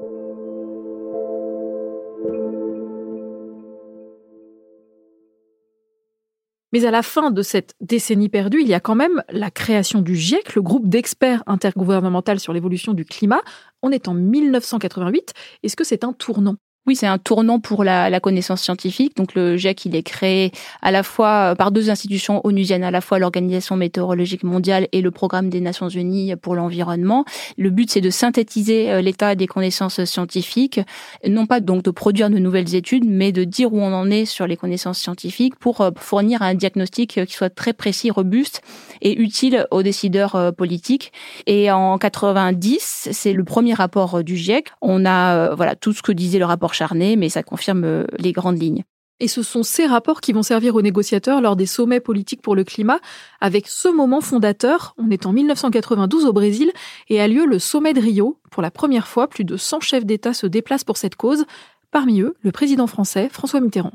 Mais 6.73 6.85
à 6.85 6.91
la 6.91 7.03
fin 7.03 7.31
de 7.31 7.41
cette 7.41 7.75
décennie 7.81 8.29
perdue, 8.29 8.61
il 8.61 8.69
y 8.69 8.75
a 8.75 8.81
quand 8.81 8.95
même 8.95 9.23
la 9.31 9.51
création 9.51 10.03
du 10.03 10.15
GIEC, 10.15 10.55
le 10.55 10.61
groupe 10.63 10.89
d'experts 10.89 11.43
intergouvernemental 11.47 12.39
sur 12.39 12.53
l'évolution 12.53 12.93
du 12.93 13.07
climat. 13.07 13.41
On 13.83 13.91
est 13.91 14.09
en 14.09 14.15
1988. 14.15 15.33
Est-ce 15.63 15.75
que 15.75 15.85
c'est 15.85 16.05
un 16.05 16.13
tournant? 16.13 16.57
Oui, 16.87 16.95
c'est 16.95 17.07
un 17.07 17.19
tournant 17.19 17.59
pour 17.59 17.83
la, 17.83 18.21
connaissance 18.21 18.63
scientifique. 18.63 19.17
Donc 19.17 19.35
le 19.35 19.57
GIEC, 19.57 19.87
il 19.87 19.97
est 19.97 20.03
créé 20.03 20.53
à 20.83 20.91
la 20.91 21.03
fois 21.03 21.51
euh, 21.51 21.55
par 21.55 21.71
deux 21.71 21.91
institutions 21.91 22.41
onusiennes, 22.45 22.85
à 22.85 22.91
la 22.91 23.01
fois 23.01 23.19
l'Organisation 23.19 23.77
météorologique 23.77 24.43
mondiale 24.43 24.89
et 24.93 25.03
le 25.03 25.11
Programme 25.11 25.51
des 25.51 25.61
Nations 25.61 25.89
Unies 25.89 26.35
pour 26.37 26.55
l'environnement. 26.55 27.25
Le 27.59 27.71
but, 27.71 27.91
c'est 27.91 28.01
de 28.01 28.11
synthétiser 28.11 28.91
euh, 28.91 29.01
l'état 29.01 29.35
des 29.35 29.47
connaissances 29.47 30.03
scientifiques, 30.05 30.81
non 31.27 31.47
pas 31.47 31.61
donc 31.61 31.83
de 31.83 31.91
produire 31.91 32.31
de 32.31 32.39
nouvelles 32.39 32.75
études, 32.75 33.05
mais 33.07 33.33
de 33.33 33.45
dire 33.45 33.73
où 33.73 33.81
on 33.81 33.93
en 33.93 34.11
est 34.11 34.25
sur 34.25 34.47
les 34.47 34.57
connaissances 34.57 34.99
scientifiques 34.99 35.57
pour 35.57 35.81
euh, 35.81 35.91
fournir 35.99 36.43
un 36.43 36.55
diagnostic 36.55 37.25
qui 37.27 37.35
soit 37.35 37.51
très 37.51 37.73
précis, 37.73 38.11
robuste 38.11 38.63
et 39.03 39.21
utile 39.21 39.67
aux 39.71 39.83
décideurs 39.83 40.53
politiques. 40.57 41.13
Et 41.47 41.71
en 41.71 41.99
90, 41.99 43.09
c'est 43.13 43.33
le 43.33 43.45
premier 43.45 43.75
rapport 43.75 44.25
du 44.25 44.37
GIEC. 44.37 44.69
On 44.81 45.05
a 45.05 45.55
voilà 45.55 45.75
tout 45.75 45.93
ce 45.93 46.03
que 46.03 46.13
disait 46.13 46.39
le 46.39 46.45
rapport 46.45 46.75
mais 47.17 47.29
ça 47.29 47.43
confirme 47.43 47.85
euh, 47.85 48.05
les 48.19 48.33
grandes 48.33 48.61
lignes. 48.61 48.85
Et 49.19 49.29
ce 49.29 49.43
sont 49.43 49.63
ces 49.63 49.87
rapports 49.87 50.21
qui 50.21 50.35
vont 50.35 50.43
servir 50.43 50.75
aux 50.75 50.83
négociateurs 50.83 51.41
lors 51.41 51.57
des 51.57 51.65
sommets 51.65 52.01
politiques 52.01 52.43
pour 52.43 52.55
le 52.55 52.65
climat, 52.65 52.99
avec 53.41 53.67
ce 53.67 53.89
moment 53.89 54.21
fondateur, 54.21 54.95
on 54.99 55.11
est 55.11 55.25
en 55.25 55.33
1992 55.33 56.27
au 56.27 56.35
Brésil, 56.35 56.71
et 57.09 57.19
a 57.19 57.27
lieu 57.27 57.47
le 57.47 57.59
sommet 57.59 57.95
de 57.95 58.01
Rio. 58.01 58.39
Pour 58.51 58.63
la 58.63 58.71
première 58.71 59.09
fois, 59.09 59.27
plus 59.27 59.45
de 59.45 59.57
100 59.57 59.81
chefs 59.81 60.05
d'État 60.05 60.35
se 60.35 60.47
déplacent 60.47 60.85
pour 60.85 60.99
cette 60.99 61.17
cause, 61.17 61.47
parmi 61.91 62.21
eux 62.21 62.35
le 62.43 62.53
président 62.53 62.87
français 62.87 63.31
François 63.33 63.61
Mitterrand. 63.61 63.93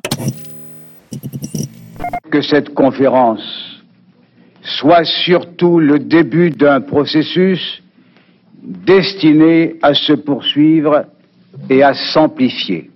Que 2.31 2.41
cette 2.41 2.73
conférence 2.73 3.43
soit 4.63 5.03
surtout 5.03 5.79
le 5.79 5.99
début 5.99 6.49
d'un 6.49 6.81
processus 6.81 7.83
destiné 8.63 9.75
à 9.83 9.93
se 9.93 10.13
poursuivre 10.13 11.05
et 11.69 11.83
à 11.83 11.93
s'amplifier. 11.93 12.90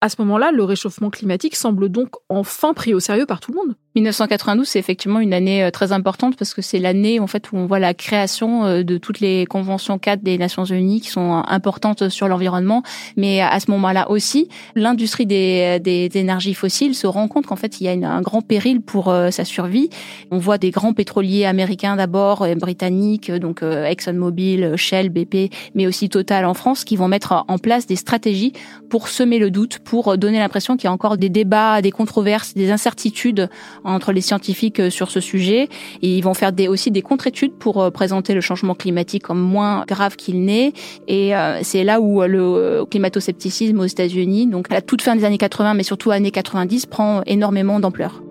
À 0.00 0.08
ce 0.08 0.16
moment-là, 0.20 0.50
le 0.52 0.64
réchauffement 0.64 1.10
climatique 1.10 1.56
semble 1.56 1.88
donc 1.88 2.10
enfin 2.28 2.74
pris 2.74 2.92
au 2.92 3.00
sérieux 3.00 3.26
par 3.26 3.40
tout 3.40 3.52
le 3.52 3.56
monde. 3.56 3.74
1992, 3.96 4.66
c'est 4.66 4.80
effectivement 4.80 5.20
une 5.20 5.32
année 5.32 5.62
euh, 5.62 5.70
très 5.70 5.92
importante 5.92 6.36
parce 6.36 6.52
que 6.52 6.62
c'est 6.62 6.80
l'année 6.80 7.20
en 7.20 7.28
fait 7.28 7.52
où 7.52 7.56
on 7.56 7.66
voit 7.66 7.78
la 7.78 7.94
création 7.94 8.64
euh, 8.64 8.82
de 8.82 8.98
toutes 8.98 9.20
les 9.20 9.46
conventions 9.46 9.98
cadres 9.98 10.24
des 10.24 10.36
Nations 10.36 10.64
Unies 10.64 11.00
qui 11.00 11.10
sont 11.10 11.44
importantes 11.46 12.08
sur 12.08 12.26
l'environnement. 12.26 12.82
Mais 13.16 13.40
à 13.40 13.60
ce 13.60 13.70
moment-là 13.70 14.10
aussi, 14.10 14.48
l'industrie 14.74 15.26
des, 15.26 16.10
énergies 16.14 16.54
fossiles 16.54 16.96
se 16.96 17.06
rend 17.06 17.28
compte 17.28 17.46
qu'en 17.46 17.56
fait 17.56 17.80
il 17.80 17.84
y 17.84 17.88
a 17.88 18.10
un 18.10 18.20
grand 18.20 18.42
péril 18.42 18.80
pour 18.80 19.10
euh, 19.10 19.30
sa 19.30 19.44
survie. 19.44 19.90
On 20.32 20.38
voit 20.38 20.58
des 20.58 20.72
grands 20.72 20.92
pétroliers 20.92 21.44
américains 21.44 21.94
d'abord, 21.94 22.46
britanniques, 22.56 23.30
donc 23.30 23.62
ExxonMobil, 23.62 24.76
Shell, 24.76 25.08
BP, 25.08 25.52
mais 25.74 25.86
aussi 25.86 26.08
Total 26.08 26.44
en 26.46 26.54
France, 26.54 26.84
qui 26.84 26.96
vont 26.96 27.08
mettre 27.08 27.44
en 27.46 27.58
place 27.58 27.86
des 27.86 27.96
stratégies 27.96 28.52
pour 28.90 29.08
semer 29.08 29.38
le 29.38 29.50
doute, 29.50 29.78
donner 30.16 30.38
l'impression 30.38 30.76
qu'il 30.76 30.84
y 30.84 30.88
a 30.88 30.92
encore 30.92 31.16
des 31.16 31.28
débats, 31.28 31.82
des 31.82 31.90
controverses, 31.90 32.54
des 32.54 32.70
incertitudes 32.70 33.48
entre 33.84 34.12
les 34.12 34.20
scientifiques 34.20 34.80
euh, 34.80 34.90
sur 34.90 35.10
ce 35.10 35.20
sujet. 35.20 35.68
Et 36.02 36.16
ils 36.16 36.22
vont 36.22 36.34
faire 36.34 36.52
aussi 36.68 36.90
des 36.90 37.02
contre-études 37.02 37.54
pour 37.54 37.82
euh, 37.82 37.90
présenter 37.90 38.34
le 38.34 38.40
changement 38.40 38.74
climatique 38.74 39.22
comme 39.22 39.40
moins 39.40 39.84
grave 39.86 40.16
qu'il 40.16 40.44
n'est. 40.44 40.72
Et 41.08 41.34
euh, 41.36 41.60
c'est 41.62 41.84
là 41.84 42.00
où 42.00 42.22
le 42.22 42.84
climato-scepticisme 42.90 43.80
aux 43.80 43.86
États-Unis, 43.86 44.46
donc 44.46 44.70
à 44.70 44.74
la 44.74 44.82
toute 44.82 45.02
fin 45.02 45.16
des 45.16 45.24
années 45.24 45.38
80, 45.38 45.74
mais 45.74 45.82
surtout 45.82 46.10
années 46.10 46.30
90, 46.30 46.86
prend 46.86 47.22
énormément 47.26 47.80
d'ampleur. 47.80 48.22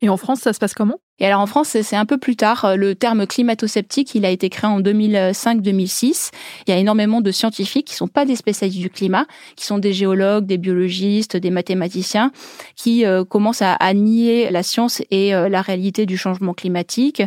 Et 0.00 0.08
en 0.08 0.16
France, 0.16 0.40
ça 0.40 0.52
se 0.52 0.58
passe 0.58 0.74
comment? 0.74 0.98
Et 1.20 1.26
alors 1.26 1.40
en 1.40 1.46
France, 1.46 1.76
c'est 1.82 1.96
un 1.96 2.06
peu 2.06 2.18
plus 2.18 2.36
tard. 2.36 2.64
Euh, 2.64 2.76
le 2.76 2.94
terme 2.94 3.26
climato-sceptique, 3.26 4.14
il 4.14 4.24
a 4.24 4.30
été 4.30 4.48
créé 4.48 4.70
en 4.70 4.80
2005-2006. 4.80 6.30
Il 6.66 6.70
y 6.70 6.72
a 6.72 6.78
énormément 6.78 7.20
de 7.20 7.30
scientifiques 7.32 7.88
qui 7.88 7.94
sont 7.94 8.08
pas 8.08 8.24
des 8.24 8.36
spécialistes 8.36 8.80
du 8.80 8.90
climat, 8.90 9.26
qui 9.56 9.66
sont 9.66 9.78
des 9.78 9.92
géologues, 9.92 10.46
des 10.46 10.58
biologistes, 10.58 11.36
des 11.36 11.50
mathématiciens, 11.50 12.30
qui 12.76 13.04
euh, 13.04 13.24
commencent 13.24 13.62
à, 13.62 13.76
nier 13.94 14.50
la 14.50 14.62
science 14.62 15.02
et 15.10 15.34
euh, 15.34 15.48
la 15.48 15.62
réalité 15.62 16.06
du 16.06 16.16
changement 16.16 16.54
climatique 16.54 17.22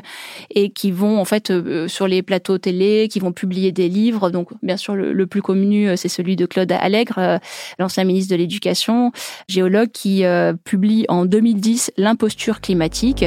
et 0.51 0.69
qui 0.69 0.91
vont 0.91 1.19
en 1.19 1.25
fait 1.25 1.51
sur 1.87 2.07
les 2.07 2.21
plateaux 2.21 2.57
télé, 2.57 3.07
qui 3.09 3.19
vont 3.19 3.33
publier 3.33 3.71
des 3.71 3.89
livres. 3.89 4.29
Donc 4.29 4.49
bien 4.61 4.77
sûr, 4.77 4.95
le, 4.95 5.27
plus 5.27 5.41
connu, 5.41 5.97
c'est 5.97 6.07
celui 6.07 6.35
de 6.35 6.45
Claude 6.45 6.71
Allègre, 6.71 7.39
l'ancien 7.79 8.03
ministre 8.03 8.31
de 8.31 8.37
l'Éducation, 8.37 9.11
géologue, 9.47 9.89
qui 9.91 10.23
publie 10.63 11.05
en 11.09 11.25
2010 11.25 11.91
l'imposture 11.97 12.61
climatique. 12.61 13.25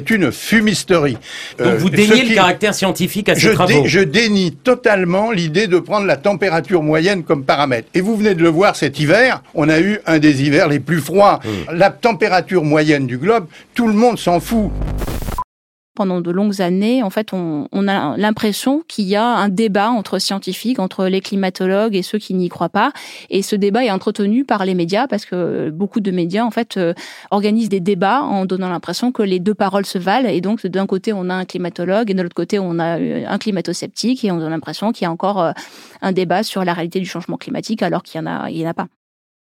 Une 0.00 0.32
fumisterie. 0.32 1.16
Donc 1.58 1.66
euh, 1.68 1.76
vous 1.78 1.90
déniez 1.90 2.24
le 2.24 2.34
caractère 2.34 2.74
scientifique 2.74 3.28
à 3.28 3.34
ces 3.34 3.40
je 3.40 3.50
travaux 3.50 3.84
Je 3.86 4.00
dénie 4.00 4.52
totalement 4.52 5.30
l'idée 5.30 5.66
de 5.66 5.78
prendre 5.78 6.06
la 6.06 6.16
température 6.16 6.82
moyenne 6.82 7.22
comme 7.22 7.44
paramètre. 7.44 7.88
Et 7.94 8.00
vous 8.00 8.16
venez 8.16 8.34
de 8.34 8.42
le 8.42 8.48
voir 8.48 8.76
cet 8.76 8.98
hiver, 8.98 9.42
on 9.54 9.68
a 9.68 9.80
eu 9.80 10.00
un 10.06 10.18
des 10.18 10.42
hivers 10.42 10.68
les 10.68 10.80
plus 10.80 11.00
froids. 11.00 11.40
Mmh. 11.44 11.74
La 11.74 11.90
température 11.90 12.64
moyenne 12.64 13.06
du 13.06 13.18
globe, 13.18 13.46
tout 13.74 13.86
le 13.86 13.94
monde 13.94 14.18
s'en 14.18 14.40
fout 14.40 14.70
pendant 15.98 16.20
de 16.20 16.30
longues 16.30 16.62
années, 16.62 17.02
en 17.02 17.10
fait, 17.10 17.32
on, 17.32 17.66
a 17.88 18.16
l'impression 18.16 18.84
qu'il 18.86 19.06
y 19.06 19.16
a 19.16 19.26
un 19.26 19.48
débat 19.48 19.90
entre 19.90 20.20
scientifiques, 20.20 20.78
entre 20.78 21.06
les 21.06 21.20
climatologues 21.20 21.96
et 21.96 22.02
ceux 22.02 22.18
qui 22.18 22.34
n'y 22.34 22.48
croient 22.48 22.68
pas. 22.68 22.92
Et 23.30 23.42
ce 23.42 23.56
débat 23.56 23.84
est 23.84 23.90
entretenu 23.90 24.44
par 24.44 24.64
les 24.64 24.74
médias 24.74 25.08
parce 25.08 25.26
que 25.26 25.70
beaucoup 25.70 25.98
de 25.98 26.12
médias, 26.12 26.44
en 26.44 26.52
fait, 26.52 26.76
euh, 26.76 26.94
organisent 27.32 27.68
des 27.68 27.80
débats 27.80 28.22
en 28.22 28.46
donnant 28.46 28.68
l'impression 28.68 29.10
que 29.10 29.24
les 29.24 29.40
deux 29.40 29.54
paroles 29.54 29.86
se 29.86 29.98
valent. 29.98 30.28
Et 30.28 30.40
donc, 30.40 30.64
d'un 30.64 30.86
côté, 30.86 31.12
on 31.12 31.28
a 31.30 31.34
un 31.34 31.44
climatologue 31.44 32.12
et 32.12 32.14
de 32.14 32.22
l'autre 32.22 32.36
côté, 32.36 32.60
on 32.60 32.78
a 32.78 33.00
euh, 33.00 33.24
un 33.26 33.38
climato-sceptique 33.38 34.24
et 34.24 34.30
on 34.30 34.40
a 34.40 34.48
l'impression 34.48 34.92
qu'il 34.92 35.02
y 35.04 35.08
a 35.08 35.10
encore 35.10 35.42
euh, 35.42 35.50
un 36.00 36.12
débat 36.12 36.44
sur 36.44 36.64
la 36.64 36.74
réalité 36.74 37.00
du 37.00 37.06
changement 37.06 37.38
climatique 37.38 37.82
alors 37.82 38.04
qu'il 38.04 38.20
n'y 38.20 38.28
en 38.28 38.30
a, 38.30 38.50
il 38.50 38.64
en 38.64 38.70
a 38.70 38.74
pas. 38.74 38.86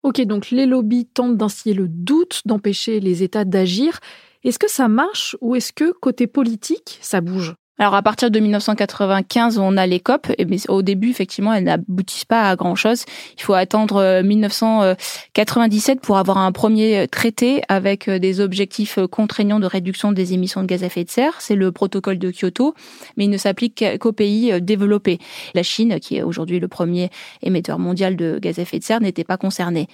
Ok, 0.01 0.21
donc 0.21 0.49
les 0.49 0.65
lobbies 0.65 1.05
tentent 1.05 1.37
d'instiller 1.37 1.75
le 1.75 1.87
doute, 1.87 2.41
d'empêcher 2.45 2.99
les 2.99 3.21
États 3.21 3.45
d'agir. 3.45 3.99
Est-ce 4.47 4.59
que 4.59 4.71
ça 4.71 4.87
marche 4.87 5.35
ou 5.41 5.57
est-ce 5.57 5.73
que 5.73 5.91
côté 5.91 6.25
politique, 6.25 6.99
ça 7.01 7.19
bouge? 7.19 7.55
Alors 7.79 7.93
à 7.93 8.01
partir 8.01 8.31
de 8.31 8.39
1995, 8.39 9.59
on 9.59 9.77
a 9.77 9.85
les 9.85 9.99
COP, 9.99 10.27
mais 10.47 10.57
au 10.67 10.81
début, 10.81 11.11
effectivement, 11.11 11.53
elles 11.53 11.65
n'aboutissent 11.65 12.25
pas 12.25 12.49
à 12.49 12.55
grand-chose. 12.55 13.03
Il 13.37 13.43
faut 13.43 13.53
attendre 13.53 14.23
1997 14.23 15.97
euh, 15.97 16.01
pour 16.01 16.17
avoir 16.17 16.39
un 16.39 16.51
premier 16.51 17.07
traité 17.07 17.61
avec 17.69 18.07
euh, 18.07 18.17
des 18.17 18.41
objectifs 18.41 18.97
euh, 18.97 19.07
contraignants 19.07 19.59
de 19.59 19.67
réduction 19.67 20.11
des 20.11 20.33
émissions 20.33 20.63
de 20.63 20.65
gaz 20.65 20.81
à 20.81 20.87
effet 20.87 21.03
de 21.03 21.11
serre. 21.11 21.35
C'est 21.39 21.53
le 21.53 21.71
protocole 21.71 22.17
de 22.17 22.31
Kyoto, 22.31 22.73
mais 23.15 23.25
il 23.25 23.29
ne 23.29 23.37
s'applique 23.37 23.85
qu'aux 23.99 24.11
pays 24.11 24.59
développés. 24.59 25.19
La 25.53 25.61
Chine, 25.61 25.99
qui 25.99 26.17
est 26.17 26.23
aujourd'hui 26.23 26.59
le 26.59 26.67
premier 26.67 27.11
émetteur 27.43 27.77
mondial 27.77 28.15
de 28.15 28.39
gaz 28.41 28.57
à 28.57 28.63
effet 28.63 28.79
de 28.79 28.83
serre, 28.83 29.01
n'était 29.01 29.23
pas 29.23 29.37
concernée. 29.37 29.87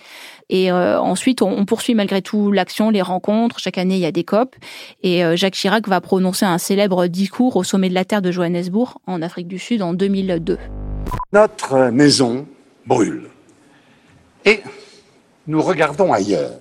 Et 0.49 0.71
ensuite, 0.71 1.41
on, 1.41 1.65
poursuit 1.65 1.95
malgré 1.95 2.21
tout 2.21 2.51
l'action, 2.51 2.89
les 2.89 3.01
rencontres. 3.01 3.59
Chaque 3.59 3.77
année, 3.77 3.95
il 3.95 4.01
y 4.01 4.05
a 4.05 4.11
des 4.11 4.23
COP. 4.23 4.55
Et 5.01 5.23
Jacques 5.35 5.55
Chirac 5.55 5.87
va 5.87 6.01
prononcer 6.01 6.45
un 6.45 6.57
célèbre 6.57 7.07
discours 7.07 7.55
au 7.55 7.63
sommet 7.73 7.89
de 7.89 7.95
la 7.95 8.05
Terre 8.05 8.21
de 8.21 8.31
Johannesburg 8.31 8.99
en 9.07 9.23
Afrique 9.23 9.47
du 9.47 9.57
Sud 9.57 9.81
en 9.81 9.95
2002. 9.95 10.59
Notre 11.31 11.89
maison 11.89 12.45
brûle. 12.85 13.23
Et 14.45 14.59
nous 15.47 15.59
regardons 15.59 16.13
ailleurs. 16.13 16.59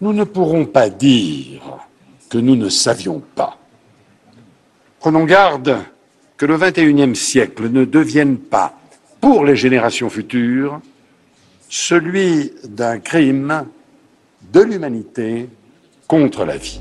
Nous 0.00 0.12
ne 0.12 0.24
pourrons 0.24 0.66
pas 0.66 0.90
dire 0.90 1.78
que 2.28 2.38
nous 2.38 2.56
ne 2.56 2.68
savions 2.68 3.22
pas. 3.36 3.56
Prenons 4.98 5.26
garde 5.26 5.78
que 6.36 6.44
le 6.44 6.58
XXIe 6.58 7.14
siècle 7.14 7.68
ne 7.70 7.84
devienne 7.84 8.36
pas 8.36 8.76
pour 9.20 9.44
les 9.44 9.54
générations 9.54 10.10
futures 10.10 10.80
celui 11.68 12.50
d'un 12.64 12.98
crime 12.98 13.64
de 14.52 14.60
l'humanité 14.60 15.48
contre 16.08 16.44
la 16.44 16.56
vie. 16.56 16.80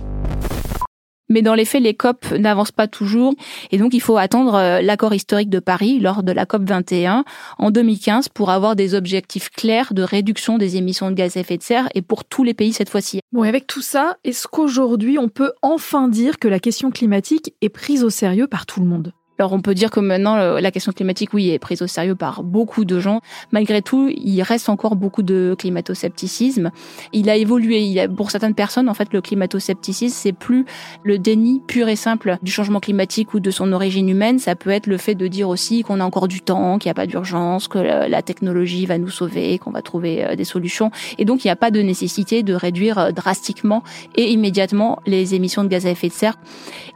Mais 1.34 1.42
dans 1.42 1.56
les 1.56 1.66
faits, 1.66 1.82
les 1.82 1.96
COP 1.96 2.30
n'avancent 2.34 2.72
pas 2.72 2.88
toujours. 2.88 3.34
Et 3.72 3.80
donc, 3.80 3.96
il 3.96 4.02
faut 4.02 4.18
attendre 4.18 4.54
euh, 4.54 4.82
l'accord 4.82 5.16
historique 5.16 5.50
de 5.50 5.58
Paris 5.58 6.00
lors 6.00 6.22
de 6.22 6.32
la 6.32 6.46
COP 6.46 6.62
21 6.70 7.26
en 7.58 7.72
2015 7.72 8.30
pour 8.30 8.52
avoir 8.52 8.76
des 8.76 8.94
objectifs 8.94 9.50
clairs 9.50 9.96
de 9.96 10.04
réduction 10.04 10.60
des 10.60 10.78
émissions 10.78 11.10
de 11.10 11.16
gaz 11.16 11.36
à 11.36 11.40
effet 11.40 11.58
de 11.58 11.64
serre 11.64 11.90
et 11.96 12.04
pour 12.04 12.24
tous 12.24 12.44
les 12.44 12.54
pays 12.54 12.72
cette 12.72 12.90
fois-ci. 12.90 13.20
Bon, 13.32 13.44
et 13.44 13.50
avec 13.50 13.66
tout 13.66 13.82
ça, 13.82 14.18
est-ce 14.24 14.46
qu'aujourd'hui, 14.48 15.18
on 15.18 15.28
peut 15.28 15.54
enfin 15.64 16.08
dire 16.08 16.38
que 16.38 16.48
la 16.48 16.60
question 16.60 16.92
climatique 16.92 17.56
est 17.62 17.70
prise 17.70 18.04
au 18.04 18.12
sérieux 18.12 18.46
par 18.46 18.68
tout 18.68 18.80
le 18.80 18.86
monde? 18.86 19.12
Alors 19.40 19.54
on 19.54 19.62
peut 19.62 19.74
dire 19.74 19.90
que 19.90 20.00
maintenant 20.00 20.36
la 20.36 20.72
question 20.72 20.92
climatique, 20.92 21.34
oui, 21.34 21.50
est 21.50 21.60
prise 21.60 21.82
au 21.82 21.88
sérieux 21.88 22.16
par 22.16 22.44
beaucoup 22.44 22.86
de 22.86 23.00
gens. 23.00 23.22
Malgré 23.52 23.82
tout, 23.82 24.10
il 24.16 24.42
reste 24.42 24.70
encore 24.70 24.96
beaucoup 24.96 25.24
de 25.24 25.56
climato-scepticisme. 25.58 26.72
Il 27.14 27.30
a 27.30 27.36
évolué. 27.36 27.82
Il 27.82 28.00
a, 28.00 28.08
pour 28.08 28.32
certaines 28.32 28.54
personnes, 28.54 28.90
en 28.90 28.94
fait, 28.94 29.12
le 29.12 29.22
climato-scepticisme, 29.22 30.16
c'est 30.16 30.34
plus 30.34 30.66
le 31.04 31.18
déni 31.18 31.62
pur 31.66 31.88
et 31.88 31.96
simple 31.96 32.38
du 32.42 32.52
changement 32.52 32.80
climatique 32.80 33.34
ou 33.34 33.40
de 33.40 33.52
son 33.52 33.72
origine 33.74 34.08
humaine. 34.10 34.40
Ça 34.40 34.56
peut 34.56 34.70
être 34.70 34.88
le 34.88 34.98
fait 34.98 35.16
de 35.16 35.28
dire 35.28 35.50
aussi 35.50 35.84
qu'on 35.84 36.00
a 36.00 36.06
encore 36.06 36.28
du 36.28 36.42
temps, 36.42 36.78
qu'il 36.78 36.90
n'y 36.90 36.92
a 36.92 36.96
pas 36.96 37.08
d'urgence, 37.08 37.68
que 37.68 37.80
la 37.80 38.22
technologie 38.22 38.86
va 38.86 38.98
nous 38.98 39.10
sauver, 39.10 39.58
qu'on 39.58 39.72
va 39.72 39.82
trouver 39.82 40.24
euh, 40.24 40.36
des 40.36 40.44
solutions. 40.44 40.92
Et 41.18 41.26
donc, 41.26 41.44
il 41.44 41.48
n'y 41.48 41.52
a 41.52 41.56
pas 41.56 41.72
de 41.72 41.82
nécessité 41.82 42.44
de 42.44 42.54
réduire 42.54 42.98
euh, 43.00 43.12
drastiquement 43.12 43.84
et 44.16 44.32
immédiatement 44.32 45.00
les 45.06 45.36
émissions 45.36 45.64
de 45.64 45.70
gaz 45.70 45.86
à 45.86 45.90
effet 45.90 46.08
de 46.08 46.14
serre. 46.14 46.36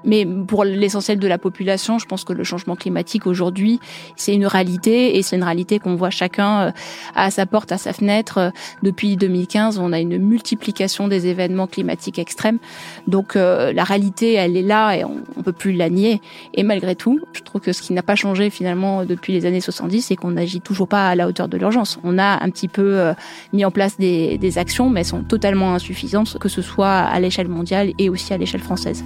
Mais 0.04 0.26
pour 0.26 0.64
l'essentiel 0.64 1.20
de 1.20 1.28
la 1.28 1.38
population, 1.38 2.00
je 2.00 2.06
pense 2.06 2.24
que 2.28 2.34
le 2.34 2.44
changement 2.44 2.76
climatique 2.76 3.26
aujourd'hui, 3.26 3.80
c'est 4.16 4.34
une 4.34 4.46
réalité 4.46 5.18
et 5.18 5.24
c'est 5.24 5.38
une 5.38 5.44
réalité 5.44 5.80
qu'on 5.80 5.96
voit 5.96 6.10
chacun 6.10 6.62
euh, 6.62 6.72
à 7.16 7.32
sa 7.32 7.46
porte, 7.46 7.72
à 7.72 7.78
sa 7.78 7.94
fenêtre. 7.94 8.38
Euh, 8.38 8.50
depuis 8.84 9.16
2015, 9.16 9.80
on 9.80 9.94
a 9.94 10.00
une 10.00 10.18
multiplication 10.18 11.08
des 11.08 11.28
événements 11.28 11.68
climatiques 11.68 12.20
extrêmes. 12.20 12.60
Donc 13.08 13.36
euh, 13.36 13.72
la 13.74 13.84
réalité, 13.84 14.34
elle 14.34 14.58
est 14.58 14.62
là 14.62 14.96
et 14.96 15.04
on, 15.04 15.16
ne 15.38 15.42
peut 15.42 15.54
plus 15.54 15.72
la 15.72 15.90
nier. 15.90 16.22
Et 16.54 16.64
malgré 16.64 16.96
tout, 16.96 17.20
je 17.34 17.42
trouve 17.42 17.62
que 17.62 17.72
ce 17.72 17.82
qui 17.82 17.94
n'a 17.94 18.04
pas 18.04 18.16
changé 18.16 18.50
finalement 18.50 19.06
depuis 19.06 19.34
les 19.34 19.46
années 19.46 19.62
70, 19.62 20.02
c'est 20.02 20.16
qu'on 20.16 20.32
n'agit 20.32 20.62
toujours 20.62 20.88
pas 20.88 21.08
à 21.08 21.16
la 21.16 21.28
hauteur 21.28 21.48
de 21.48 21.58
l'urgence. 21.58 22.00
On 22.04 22.18
a 22.18 22.44
un 22.44 22.50
petit 22.50 22.68
peu 22.68 23.14
mis 23.54 23.64
en 23.64 23.72
place 23.72 23.98
des, 23.98 24.38
des 24.38 24.58
actions, 24.58 24.90
mais 24.90 25.02
elles 25.02 25.06
sont 25.06 25.24
totalement 25.24 25.74
insuffisantes, 25.74 26.38
que 26.40 26.50
ce 26.50 26.62
soit 26.62 26.90
à 26.90 27.20
l'échelle 27.20 27.48
mondiale 27.48 27.94
et 27.98 28.10
aussi 28.10 28.34
à 28.34 28.38
l'échelle 28.38 28.62
française. 28.62 29.04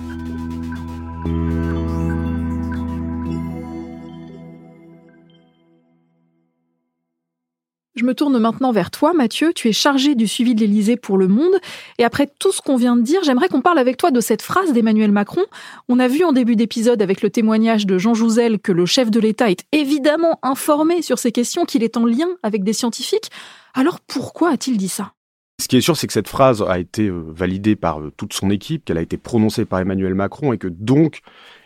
Je 8.01 8.05
me 8.07 8.15
tourne 8.15 8.39
maintenant 8.39 8.71
vers 8.71 8.89
toi, 8.89 9.13
Mathieu. 9.13 9.53
Tu 9.53 9.67
es 9.67 9.73
chargé 9.73 10.15
du 10.15 10.27
suivi 10.27 10.55
de 10.55 10.61
l'Élysée 10.61 10.95
pour 10.97 11.19
le 11.19 11.27
monde. 11.27 11.53
Et 11.99 12.03
après 12.03 12.27
tout 12.39 12.51
ce 12.51 12.59
qu'on 12.59 12.75
vient 12.75 12.97
de 12.97 13.03
dire, 13.03 13.23
j'aimerais 13.23 13.47
qu'on 13.47 13.61
parle 13.61 13.77
avec 13.77 13.95
toi 13.97 14.09
de 14.09 14.19
cette 14.19 14.41
phrase 14.41 14.73
d'Emmanuel 14.73 15.11
Macron. 15.11 15.43
On 15.87 15.99
a 15.99 16.07
vu 16.07 16.23
en 16.23 16.31
début 16.31 16.55
d'épisode 16.55 17.03
avec 17.03 17.21
le 17.21 17.29
témoignage 17.29 17.85
de 17.85 17.99
Jean 17.99 18.15
Jouzel 18.15 18.57
que 18.57 18.71
le 18.71 18.87
chef 18.87 19.11
de 19.11 19.19
l'État 19.19 19.51
est 19.51 19.65
évidemment 19.71 20.39
informé 20.41 21.03
sur 21.03 21.19
ces 21.19 21.31
questions, 21.31 21.63
qu'il 21.63 21.83
est 21.83 21.95
en 21.95 22.07
lien 22.07 22.27
avec 22.41 22.63
des 22.63 22.73
scientifiques. 22.73 23.29
Alors 23.75 23.99
pourquoi 23.99 24.49
a-t-il 24.49 24.77
dit 24.77 24.89
ça? 24.89 25.13
Ce 25.61 25.67
qui 25.67 25.77
est 25.77 25.81
sûr, 25.81 25.95
c'est 25.95 26.07
que 26.07 26.13
cette 26.13 26.27
phrase 26.27 26.63
a 26.67 26.79
été 26.79 27.03
euh, 27.03 27.23
validée 27.27 27.75
par 27.75 27.99
euh, 27.99 28.11
toute 28.17 28.33
son 28.33 28.49
équipe, 28.49 28.83
qu'elle 28.83 28.97
a 28.97 29.03
été 29.03 29.17
prononcée 29.17 29.65
par 29.65 29.79
Emmanuel 29.79 30.15
Macron 30.15 30.53
et 30.53 30.57
que 30.57 30.67
donc 30.67 31.19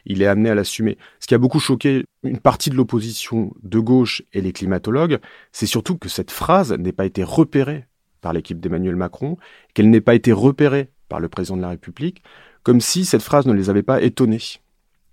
il 0.06 0.22
est 0.22 0.28
amené 0.28 0.50
à 0.50 0.56
l'assumer. 0.56 0.98
Ce 1.20 1.28
qui 1.28 1.34
a 1.34 1.38
beaucoup 1.38 1.60
choqué 1.60 2.06
une 2.24 2.40
partie 2.40 2.70
de 2.70 2.76
l'opposition 2.76 3.54
de 3.64 3.80
gauche 3.80 4.24
et 4.34 4.42
les 4.42 4.52
climatologues, 4.52 5.20
c'est 5.52 5.66
surtout 5.66 5.98
que 5.98 6.10
cette 6.10 6.32
phrase 6.32 6.74
n'ait 6.74 6.92
pas 6.92 7.06
été 7.06 7.24
repérée 7.24 7.86
par 8.22 8.34
l'équipe 8.34 8.60
d'Emmanuel 8.60 8.96
Macron, 8.96 9.38
qu'elle 9.74 9.90
n'ait 9.90 10.02
pas 10.02 10.16
été 10.16 10.32
repérée 10.32 10.90
par 11.10 11.20
le 11.20 11.30
président 11.30 11.58
de 11.58 11.62
la 11.62 11.70
République, 11.70 12.24
comme 12.64 12.82
si 12.82 13.06
cette 13.06 13.22
phrase 13.22 13.46
ne 13.46 13.54
les 13.54 13.70
avait 13.70 13.84
pas 13.84 14.02
étonnés, 14.02 14.42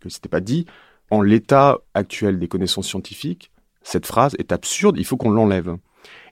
que 0.01 0.09
ce 0.09 0.17
n'était 0.17 0.29
pas 0.31 0.41
dit 0.41 0.67
en 1.11 1.21
l'état 1.21 1.79
actuel 1.93 2.39
des 2.39 2.49
connaissances 2.49 2.89
scientifiques, 2.89 3.51
cette 3.83 4.07
phrase 4.07 4.35
est 4.39 4.53
absurde, 4.53 4.97
il 4.99 5.05
faut 5.05 5.19
qu'on 5.19 5.31
l'enlève. 5.31 5.77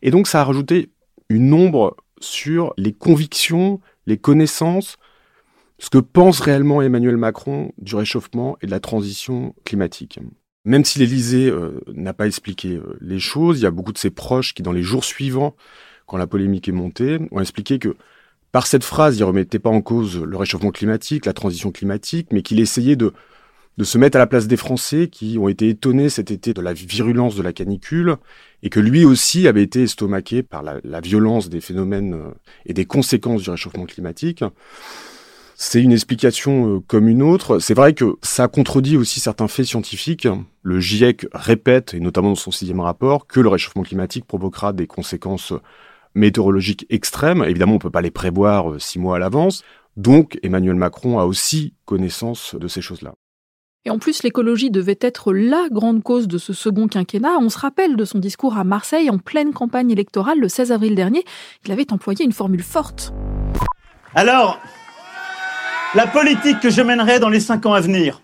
Et 0.00 0.10
donc 0.10 0.26
ça 0.26 0.40
a 0.40 0.44
rajouté 0.44 0.90
une 1.28 1.52
ombre 1.52 1.96
sur 2.20 2.72
les 2.76 2.92
convictions, 2.92 3.80
les 4.06 4.16
connaissances 4.16 4.96
ce 5.80 5.88
que 5.88 5.98
pense 5.98 6.40
réellement 6.40 6.82
Emmanuel 6.82 7.16
Macron 7.16 7.72
du 7.78 7.96
réchauffement 7.96 8.56
et 8.60 8.66
de 8.66 8.70
la 8.70 8.80
transition 8.80 9.54
climatique. 9.64 10.20
Même 10.66 10.84
si 10.84 10.98
l'Élysée 10.98 11.48
euh, 11.48 11.80
n'a 11.94 12.12
pas 12.12 12.26
expliqué 12.26 12.76
euh, 12.76 12.98
les 13.00 13.18
choses, 13.18 13.58
il 13.58 13.62
y 13.62 13.66
a 13.66 13.70
beaucoup 13.70 13.92
de 13.92 13.98
ses 13.98 14.10
proches 14.10 14.52
qui, 14.52 14.62
dans 14.62 14.72
les 14.72 14.82
jours 14.82 15.04
suivants, 15.04 15.56
quand 16.06 16.18
la 16.18 16.26
polémique 16.26 16.68
est 16.68 16.72
montée, 16.72 17.18
ont 17.30 17.40
expliqué 17.40 17.78
que 17.78 17.96
par 18.52 18.66
cette 18.66 18.84
phrase, 18.84 19.16
il 19.16 19.20
ne 19.20 19.26
remettait 19.26 19.58
pas 19.58 19.70
en 19.70 19.80
cause 19.80 20.20
le 20.20 20.36
réchauffement 20.36 20.70
climatique, 20.70 21.24
la 21.24 21.32
transition 21.32 21.70
climatique, 21.72 22.28
mais 22.30 22.42
qu'il 22.42 22.60
essayait 22.60 22.96
de, 22.96 23.14
se 23.82 23.96
mettre 23.96 24.16
à 24.16 24.18
la 24.18 24.26
place 24.26 24.46
des 24.46 24.58
Français 24.58 25.08
qui 25.08 25.38
ont 25.38 25.48
été 25.48 25.70
étonnés 25.70 26.10
cet 26.10 26.30
été 26.30 26.52
de 26.52 26.60
la 26.60 26.74
virulence 26.74 27.36
de 27.36 27.42
la 27.42 27.54
canicule 27.54 28.16
et 28.62 28.68
que 28.68 28.80
lui 28.80 29.06
aussi 29.06 29.48
avait 29.48 29.62
été 29.62 29.84
estomaqué 29.84 30.42
par 30.42 30.62
la, 30.62 30.80
la 30.84 31.00
violence 31.00 31.48
des 31.48 31.62
phénomènes 31.62 32.12
euh, 32.12 32.30
et 32.66 32.74
des 32.74 32.84
conséquences 32.84 33.44
du 33.44 33.50
réchauffement 33.50 33.86
climatique. 33.86 34.44
C'est 35.62 35.82
une 35.82 35.92
explication 35.92 36.76
euh, 36.76 36.80
comme 36.80 37.06
une 37.06 37.20
autre. 37.20 37.58
C'est 37.58 37.74
vrai 37.74 37.92
que 37.92 38.16
ça 38.22 38.48
contredit 38.48 38.96
aussi 38.96 39.20
certains 39.20 39.46
faits 39.46 39.66
scientifiques. 39.66 40.26
Le 40.62 40.80
GIEC 40.80 41.26
répète, 41.34 41.92
et 41.92 42.00
notamment 42.00 42.30
dans 42.30 42.34
son 42.34 42.50
sixième 42.50 42.80
rapport, 42.80 43.26
que 43.26 43.40
le 43.40 43.50
réchauffement 43.50 43.82
climatique 43.82 44.24
provoquera 44.24 44.72
des 44.72 44.86
conséquences 44.86 45.52
météorologiques 46.14 46.86
extrêmes. 46.88 47.44
Évidemment, 47.44 47.72
on 47.72 47.74
ne 47.74 47.80
peut 47.80 47.90
pas 47.90 48.00
les 48.00 48.10
prévoir 48.10 48.70
euh, 48.70 48.78
six 48.78 48.98
mois 48.98 49.16
à 49.16 49.18
l'avance. 49.18 49.62
Donc, 49.98 50.38
Emmanuel 50.42 50.76
Macron 50.76 51.18
a 51.18 51.26
aussi 51.26 51.74
connaissance 51.84 52.54
de 52.54 52.66
ces 52.66 52.80
choses-là. 52.80 53.12
Et 53.84 53.90
en 53.90 53.98
plus, 53.98 54.22
l'écologie 54.22 54.70
devait 54.70 54.98
être 55.02 55.34
la 55.34 55.68
grande 55.70 56.02
cause 56.02 56.26
de 56.26 56.38
ce 56.38 56.54
second 56.54 56.88
quinquennat. 56.88 57.36
On 57.38 57.50
se 57.50 57.58
rappelle 57.58 57.96
de 57.96 58.04
son 58.06 58.18
discours 58.18 58.56
à 58.56 58.64
Marseille 58.64 59.10
en 59.10 59.18
pleine 59.18 59.52
campagne 59.52 59.90
électorale 59.90 60.40
le 60.40 60.48
16 60.48 60.72
avril 60.72 60.94
dernier. 60.94 61.22
Il 61.66 61.72
avait 61.72 61.92
employé 61.92 62.24
une 62.24 62.32
formule 62.32 62.62
forte. 62.62 63.12
Alors, 64.14 64.58
la 65.94 66.06
politique 66.06 66.60
que 66.60 66.70
je 66.70 66.82
mènerai 66.82 67.18
dans 67.18 67.28
les 67.28 67.40
cinq 67.40 67.66
ans 67.66 67.74
à 67.74 67.80
venir 67.80 68.22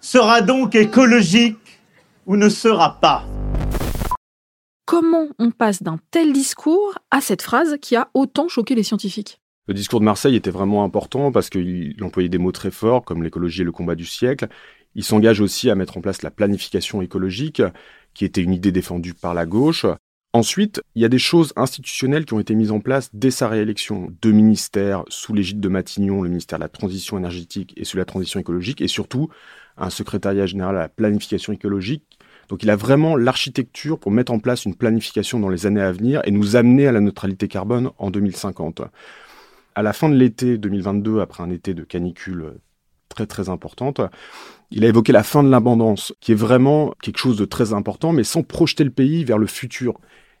sera 0.00 0.40
donc 0.40 0.74
écologique 0.74 1.80
ou 2.26 2.36
ne 2.36 2.48
sera 2.48 2.98
pas. 3.00 3.26
Comment 4.86 5.28
on 5.38 5.50
passe 5.50 5.82
d'un 5.82 5.98
tel 6.10 6.32
discours 6.32 6.94
à 7.10 7.20
cette 7.20 7.42
phrase 7.42 7.76
qui 7.80 7.96
a 7.96 8.08
autant 8.14 8.48
choqué 8.48 8.74
les 8.74 8.82
scientifiques? 8.82 9.40
Le 9.68 9.74
discours 9.74 10.00
de 10.00 10.06
Marseille 10.06 10.36
était 10.36 10.50
vraiment 10.50 10.82
important 10.82 11.30
parce 11.30 11.50
qu'il 11.50 11.96
employait 12.02 12.30
des 12.30 12.38
mots 12.38 12.50
très 12.50 12.70
forts 12.70 13.04
comme 13.04 13.22
l'écologie 13.22 13.60
et 13.60 13.64
le 13.64 13.72
combat 13.72 13.94
du 13.94 14.06
siècle. 14.06 14.48
Il 14.94 15.04
s'engage 15.04 15.40
aussi 15.40 15.70
à 15.70 15.74
mettre 15.74 15.98
en 15.98 16.00
place 16.00 16.22
la 16.22 16.30
planification 16.30 17.02
écologique, 17.02 17.62
qui 18.14 18.24
était 18.24 18.42
une 18.42 18.54
idée 18.54 18.72
défendue 18.72 19.14
par 19.14 19.34
la 19.34 19.46
gauche. 19.46 19.86
Ensuite, 20.32 20.80
il 20.94 21.02
y 21.02 21.04
a 21.04 21.08
des 21.08 21.18
choses 21.18 21.52
institutionnelles 21.56 22.24
qui 22.24 22.34
ont 22.34 22.40
été 22.40 22.54
mises 22.54 22.70
en 22.70 22.78
place 22.78 23.10
dès 23.12 23.32
sa 23.32 23.48
réélection. 23.48 24.14
Deux 24.22 24.30
ministères 24.30 25.04
sous 25.08 25.34
l'égide 25.34 25.58
de 25.58 25.68
Matignon, 25.68 26.22
le 26.22 26.28
ministère 26.28 26.58
de 26.60 26.62
la 26.62 26.68
Transition 26.68 27.18
énergétique 27.18 27.74
et 27.76 27.84
celui 27.84 27.98
la 27.98 28.04
Transition 28.04 28.38
écologique, 28.38 28.80
et 28.80 28.86
surtout 28.86 29.28
un 29.76 29.90
secrétariat 29.90 30.46
général 30.46 30.76
à 30.76 30.80
la 30.82 30.88
planification 30.88 31.52
écologique. 31.52 32.04
Donc 32.48 32.62
il 32.62 32.70
a 32.70 32.76
vraiment 32.76 33.16
l'architecture 33.16 33.98
pour 33.98 34.12
mettre 34.12 34.30
en 34.30 34.38
place 34.38 34.66
une 34.66 34.76
planification 34.76 35.40
dans 35.40 35.48
les 35.48 35.66
années 35.66 35.80
à 35.80 35.90
venir 35.90 36.20
et 36.24 36.30
nous 36.30 36.54
amener 36.54 36.86
à 36.86 36.92
la 36.92 37.00
neutralité 37.00 37.48
carbone 37.48 37.90
en 37.98 38.10
2050. 38.10 38.82
À 39.74 39.82
la 39.82 39.92
fin 39.92 40.08
de 40.08 40.14
l'été 40.14 40.58
2022, 40.58 41.20
après 41.20 41.42
un 41.42 41.50
été 41.50 41.74
de 41.74 41.82
canicule 41.82 42.54
très 43.08 43.26
très 43.26 43.48
importante, 43.48 44.00
il 44.70 44.84
a 44.84 44.88
évoqué 44.88 45.12
la 45.12 45.22
fin 45.22 45.42
de 45.42 45.50
l'abondance, 45.50 46.12
qui 46.20 46.32
est 46.32 46.36
vraiment 46.36 46.94
quelque 47.02 47.18
chose 47.18 47.36
de 47.36 47.44
très 47.44 47.72
important, 47.72 48.12
mais 48.12 48.24
sans 48.24 48.42
projeter 48.42 48.84
le 48.84 48.90
pays 48.90 49.24
vers 49.24 49.38
le 49.38 49.46
futur. 49.46 49.98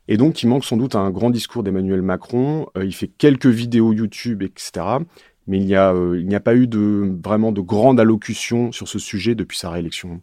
Et 0.08 0.16
donc, 0.16 0.42
il 0.42 0.48
manque 0.48 0.64
sans 0.64 0.76
doute 0.76 0.94
un 0.94 1.10
grand 1.10 1.30
discours 1.30 1.62
d'Emmanuel 1.62 2.02
Macron. 2.02 2.66
Euh, 2.76 2.84
il 2.84 2.94
fait 2.94 3.08
quelques 3.08 3.46
vidéos 3.46 3.92
YouTube, 3.92 4.42
etc. 4.42 4.86
Mais 5.46 5.58
il 5.58 5.66
n'y 5.66 5.74
a, 5.74 5.92
euh, 5.92 6.28
a 6.32 6.40
pas 6.40 6.54
eu 6.54 6.66
de, 6.66 7.16
vraiment 7.22 7.52
de 7.52 7.60
grande 7.60 8.00
allocution 8.00 8.72
sur 8.72 8.88
ce 8.88 8.98
sujet 8.98 9.34
depuis 9.34 9.58
sa 9.58 9.70
réélection. 9.70 10.20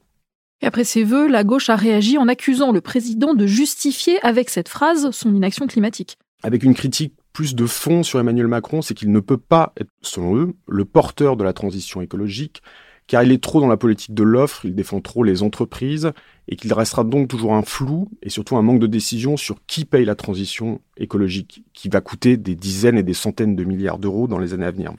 Et 0.62 0.66
après 0.66 0.84
ces 0.84 1.04
vœux, 1.04 1.28
la 1.28 1.44
gauche 1.44 1.70
a 1.70 1.76
réagi 1.76 2.18
en 2.18 2.28
accusant 2.28 2.72
le 2.72 2.82
président 2.82 3.34
de 3.34 3.46
justifier 3.46 4.20
avec 4.26 4.50
cette 4.50 4.70
phrase 4.70 5.12
son 5.12 5.36
inaction 5.36 5.68
climatique. 5.68 6.18
Avec 6.44 6.64
une 6.64 6.74
critique 6.74 7.14
plus 7.34 7.56
de 7.56 7.66
fond 7.66 8.04
sur 8.04 8.20
Emmanuel 8.20 8.48
Macron, 8.48 8.82
c'est 8.82 8.96
qu'il 8.96 9.12
ne 9.12 9.20
peut 9.20 9.38
pas 9.38 9.74
être, 9.80 9.92
selon 10.02 10.36
eux, 10.38 10.54
le 10.68 10.86
porteur 10.86 11.38
de 11.38 11.44
la 11.44 11.54
transition 11.54 12.02
écologique, 12.02 12.64
car 13.08 13.24
il 13.24 13.32
est 13.32 13.42
trop 13.42 13.62
dans 13.62 13.68
la 13.68 13.78
politique 13.78 14.14
de 14.14 14.24
l'offre, 14.24 14.66
il 14.66 14.76
défend 14.76 15.02
trop 15.02 15.24
les 15.24 15.42
entreprises, 15.42 16.12
et 16.50 16.56
qu'il 16.56 16.72
restera 16.74 17.04
donc 17.04 17.30
toujours 17.30 17.54
un 17.54 17.64
flou 17.64 18.10
et 18.22 18.30
surtout 18.30 18.58
un 18.58 18.62
manque 18.62 18.80
de 18.80 18.88
décision 18.88 19.38
sur 19.38 19.58
qui 19.66 19.86
paye 19.86 20.06
la 20.06 20.16
transition 20.16 20.82
écologique, 20.98 21.64
qui 21.74 21.90
va 21.90 22.02
coûter 22.02 22.38
des 22.38 22.56
dizaines 22.56 22.98
et 22.98 23.04
des 23.04 23.14
centaines 23.14 23.56
de 23.56 23.64
milliards 23.64 23.98
d'euros 23.98 24.28
dans 24.28 24.40
les 24.40 24.54
années 24.54 24.66
à 24.66 24.72
venir. 24.72 24.94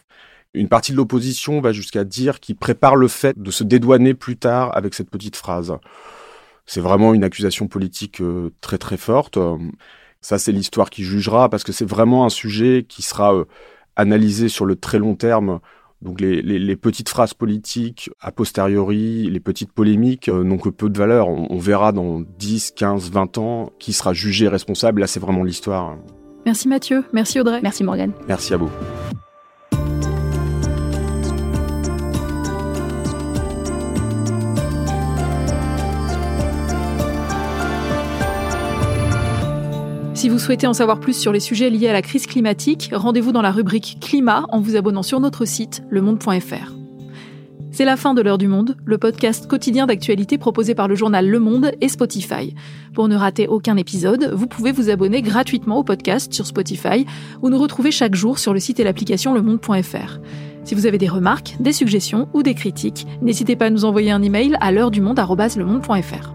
Une 0.55 0.69
partie 0.69 0.93
de 0.93 0.97
l'opposition 0.97 1.61
va 1.61 1.73
jusqu'à 1.73 2.05
dire 2.05 2.41
qu'il 2.41 2.57
prépare 2.57 2.97
le 2.97 3.09
fait 3.09 3.39
de 3.39 3.51
se 3.51 3.65
dédouaner 3.65 4.15
plus 4.15 4.37
tard 4.37 4.75
avec 4.75 4.95
cette 4.95 5.11
petite 5.11 5.37
phrase. 5.37 5.75
C'est 6.65 6.81
vraiment 6.81 7.13
une 7.13 7.25
accusation 7.25 7.69
politique 7.69 8.23
très 8.63 8.79
très 8.79 8.97
forte. 8.97 9.39
Ça, 10.23 10.39
c'est 10.39 10.53
l'histoire 10.53 10.89
qui 10.89 11.05
jugera, 11.05 11.51
parce 11.51 11.65
que 11.65 11.73
c'est 11.73 11.89
vraiment 11.89 12.25
un 12.25 12.31
sujet 12.31 12.87
qui 12.89 13.03
sera 13.03 13.35
analysé 13.97 14.49
sur 14.49 14.65
le 14.65 14.77
très 14.77 14.99
long 14.99 15.15
terme. 15.15 15.61
Donc 16.03 16.21
les, 16.21 16.77
petites 16.77 17.09
phrases 17.09 17.35
politiques 17.35 18.11
a 18.21 18.31
posteriori, 18.31 19.29
les 19.31 19.41
petites 19.41 19.73
polémiques 19.73 20.29
n'ont 20.29 20.59
que 20.59 20.69
peu 20.69 20.89
de 20.89 20.99
valeur. 20.99 21.29
On, 21.29 21.49
on, 21.51 21.59
verra 21.59 21.93
dans 21.93 22.21
10, 22.21 22.73
15, 22.77 23.11
20 23.11 23.39
ans 23.39 23.73
qui 23.79 23.93
sera 23.93 24.13
jugé 24.13 24.49
responsable. 24.49 25.01
Là, 25.01 25.07
c'est 25.07 25.21
vraiment 25.21 25.43
l'histoire. 25.43 25.97
Merci 26.47 26.69
Mathieu, 26.69 27.05
merci 27.13 27.41
Audrey. 27.41 27.61
Merci 27.63 27.85
Morgane. 27.85 28.13
Merci 28.29 28.55
à 28.55 28.57
vous. 28.57 28.71
Si 40.19 40.29
vous 40.29 40.41
souhaitez 40.41 40.67
en 40.67 40.73
savoir 40.73 40.99
plus 40.99 41.17
sur 41.17 41.31
les 41.31 41.39
sujets 41.39 41.71
liés 41.71 41.87
à 41.87 41.93
la 41.93 42.03
crise 42.03 42.27
climatique, 42.27 42.91
rendez-vous 42.93 43.31
dans 43.31 43.41
la 43.41 43.53
rubrique 43.53 43.99
Climat 44.01 44.47
en 44.49 44.59
vous 44.59 44.75
abonnant 44.75 45.05
sur 45.05 45.21
notre 45.21 45.45
site 45.45 45.85
lemonde.fr. 45.91 46.75
C'est 47.71 47.85
la 47.85 47.97
fin 47.97 48.15
de 48.15 48.21
l'heure 48.21 48.37
du 48.37 48.49
monde, 48.49 48.77
le 48.85 48.99
podcast 48.99 49.47
quotidien 49.47 49.87
d'actualité 49.87 50.37
proposé 50.37 50.75
par 50.75 50.89
le 50.89 50.97
journal 50.97 51.29
Le 51.29 51.39
Monde 51.39 51.71
et 51.81 51.89
Spotify. 51.89 52.53
Pour 52.95 53.07
ne 53.07 53.15
rater 53.15 53.47
aucun 53.47 53.77
épisode, 53.77 54.33
vous 54.35 54.49
pouvez 54.49 54.73
vous 54.73 54.91
abonner 54.91 55.23
gratuitement 55.23 55.79
au 55.79 55.85
podcast 55.85 56.33
sur 56.33 56.47
Spotify 56.47 57.07
ou 57.41 57.49
nous 57.49 57.59
retrouver 57.59 57.93
chaque 57.93 58.17
jour 58.17 58.41
sur 58.41 58.53
le 58.53 58.59
site 58.59 58.81
et 58.81 58.85
l'application 58.85 59.35
lemonde.fr. 59.35 60.19
Si 60.65 60.75
vous 60.75 60.87
avez 60.87 60.99
des 60.99 61.07
remarques, 61.07 61.55
des 61.61 61.73
suggestions 61.73 62.29
ou 62.35 62.43
des 62.43 62.55
critiques, 62.55 63.07
n'hésitez 63.23 63.55
pas 63.55 63.67
à 63.67 63.71
nous 63.71 63.85
envoyer 63.85 64.11
un 64.11 64.23
email 64.25 64.57
à 64.61 64.73
l'heure 64.73 64.91
du 64.91 65.01
monde@lemonde.fr. 65.01 66.35